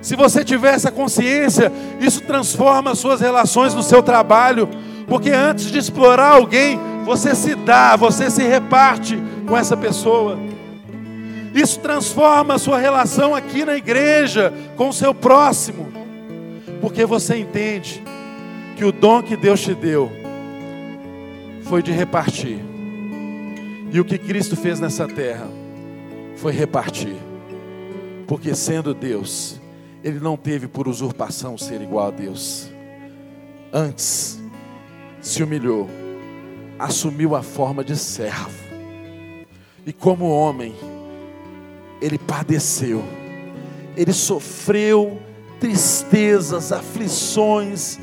Se 0.00 0.16
você 0.16 0.42
tiver 0.42 0.72
essa 0.72 0.90
consciência, 0.90 1.70
isso 2.00 2.22
transforma 2.22 2.92
as 2.92 2.98
suas 2.98 3.20
relações 3.20 3.74
no 3.74 3.82
seu 3.82 4.02
trabalho, 4.02 4.70
porque 5.06 5.28
antes 5.28 5.70
de 5.70 5.76
explorar 5.76 6.36
alguém, 6.36 6.80
você 7.04 7.34
se 7.34 7.54
dá, 7.54 7.94
você 7.94 8.30
se 8.30 8.42
reparte 8.42 9.22
com 9.46 9.54
essa 9.54 9.76
pessoa. 9.76 10.38
Isso 11.54 11.78
transforma 11.78 12.54
a 12.54 12.58
sua 12.58 12.78
relação 12.78 13.34
aqui 13.34 13.66
na 13.66 13.76
igreja 13.76 14.50
com 14.78 14.88
o 14.88 14.94
seu 14.94 15.12
próximo, 15.12 15.92
porque 16.80 17.04
você 17.04 17.36
entende 17.36 18.02
que 18.76 18.84
o 18.86 18.90
dom 18.90 19.22
que 19.22 19.36
Deus 19.36 19.60
te 19.60 19.74
deu 19.74 20.21
foi 21.72 21.82
de 21.82 21.90
repartir. 21.90 22.58
E 23.90 23.98
o 23.98 24.04
que 24.04 24.18
Cristo 24.18 24.54
fez 24.54 24.78
nessa 24.78 25.08
terra 25.08 25.48
foi 26.36 26.52
repartir. 26.52 27.16
Porque 28.26 28.54
sendo 28.54 28.92
Deus, 28.92 29.58
ele 30.04 30.20
não 30.20 30.36
teve 30.36 30.68
por 30.68 30.86
usurpação 30.86 31.56
ser 31.56 31.80
igual 31.80 32.08
a 32.08 32.10
Deus. 32.10 32.70
Antes, 33.72 34.38
se 35.22 35.42
humilhou, 35.42 35.88
assumiu 36.78 37.34
a 37.34 37.42
forma 37.42 37.82
de 37.82 37.96
servo. 37.96 38.50
E 39.86 39.94
como 39.94 40.28
homem, 40.28 40.74
ele 42.02 42.18
padeceu, 42.18 43.02
ele 43.96 44.12
sofreu 44.12 45.18
tristezas, 45.58 46.70
aflições, 46.70 47.98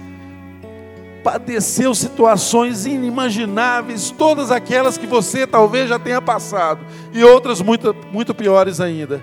padeceu 1.24 1.93
situações 1.93 2.86
inimagináveis, 2.86 4.11
todas 4.11 4.51
aquelas 4.51 4.97
que 4.97 5.07
você 5.07 5.45
talvez 5.45 5.89
já 5.89 5.99
tenha 5.99 6.22
passado, 6.22 6.80
e 7.13 7.24
outras 7.24 7.61
muito, 7.61 7.95
muito 8.11 8.34
piores 8.34 8.80
ainda 8.80 9.22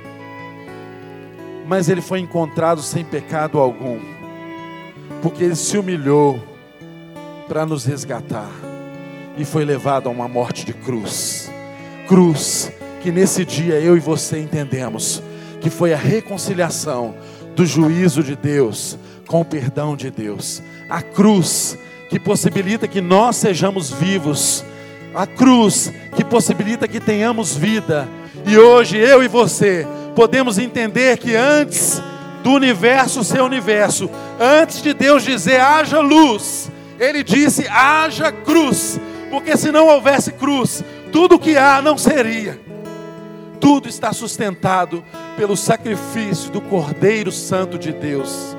mas 1.67 1.89
ele 1.89 2.01
foi 2.01 2.21
encontrado 2.21 2.81
sem 2.81 3.05
pecado 3.05 3.59
algum, 3.59 3.99
porque 5.21 5.43
ele 5.43 5.57
se 5.57 5.77
humilhou 5.77 6.41
para 7.49 7.67
nos 7.67 7.85
resgatar 7.85 8.51
e 9.37 9.45
foi 9.45 9.65
levado 9.65 10.09
a 10.09 10.13
uma 10.13 10.29
morte 10.29 10.65
de 10.65 10.73
cruz. 10.73 11.51
Cruz 12.07 12.71
que 13.03 13.11
nesse 13.11 13.45
dia 13.45 13.75
eu 13.81 13.97
e 13.97 14.01
você 14.01 14.39
entendemos 14.39 15.23
que 15.61 15.69
foi 15.69 15.93
a 15.93 15.97
reconciliação 15.97 17.15
do 17.57 17.67
juízo 17.67 18.23
de 18.23 18.37
Deus 18.37 18.97
com 19.27 19.41
o 19.41 19.45
perdão 19.45 19.97
de 19.97 20.11
Deus. 20.11 20.63
A 20.89 21.03
cruz 21.03 21.77
que 22.09 22.19
possibilita 22.19 22.87
que 22.87 23.01
nós 23.01 23.37
sejamos 23.37 23.91
vivos 23.91 24.65
A 25.15 25.27
cruz 25.27 25.93
que 26.15 26.23
possibilita 26.23 26.87
que 26.87 27.01
tenhamos 27.01 27.57
vida. 27.57 28.07
E 28.47 28.59
hoje 28.59 28.99
eu 28.99 29.23
e 29.23 29.29
você 29.29 29.87
podemos 30.15 30.59
entender 30.59 31.17
que 31.17 31.35
antes 31.35 32.03
do 32.43 32.53
universo 32.53 33.25
ser 33.25 33.41
universo, 33.41 34.11
antes 34.39 34.83
de 34.83 34.93
Deus 34.93 35.23
dizer 35.25 35.59
haja 35.59 36.01
luz, 36.01 36.71
ele 37.01 37.23
disse 37.23 37.67
haja 37.67 38.31
cruz, 38.31 39.01
porque 39.31 39.57
se 39.57 39.73
não 39.73 39.89
houvesse 39.89 40.33
cruz, 40.33 40.85
tudo 41.11 41.39
que 41.39 41.57
há 41.57 41.81
não 41.81 41.97
seria. 41.97 42.61
Tudo 43.59 43.89
está 43.89 44.13
sustentado 44.13 45.03
pelo 45.37 45.57
sacrifício 45.57 46.51
do 46.51 46.61
Cordeiro 46.61 47.33
Santo 47.33 47.79
de 47.79 47.93
Deus, 47.93 48.57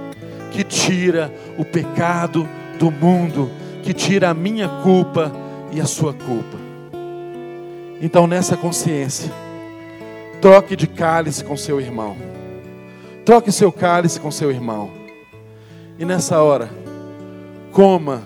que 0.52 0.64
tira 0.64 1.32
o 1.58 1.64
pecado 1.64 2.50
do 2.78 2.92
mundo, 2.92 3.50
que 3.84 3.94
tira 3.94 4.30
a 4.30 4.34
minha 4.34 4.68
culpa 4.82 5.32
e 5.72 5.82
a 5.82 5.86
sua 5.86 6.14
culpa. 6.14 6.58
Então, 8.02 8.28
nessa 8.28 8.56
consciência, 8.56 9.32
troque 10.42 10.76
de 10.76 10.88
cálice 10.88 11.44
com 11.44 11.58
seu 11.58 11.82
irmão. 11.82 12.16
Troque 13.26 13.52
seu 13.52 13.72
cálice 13.72 14.20
com 14.20 14.32
seu 14.32 14.52
irmão. 14.52 14.92
E 16.00 16.06
nessa 16.06 16.42
hora, 16.42 16.70
coma 17.72 18.24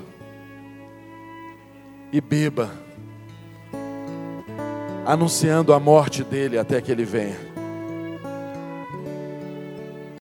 e 2.12 2.20
beba, 2.20 2.70
anunciando 5.06 5.74
a 5.74 5.80
morte 5.80 6.24
dele 6.24 6.58
até 6.58 6.82
que 6.82 6.92
ele 6.92 7.06
venha. 7.06 7.51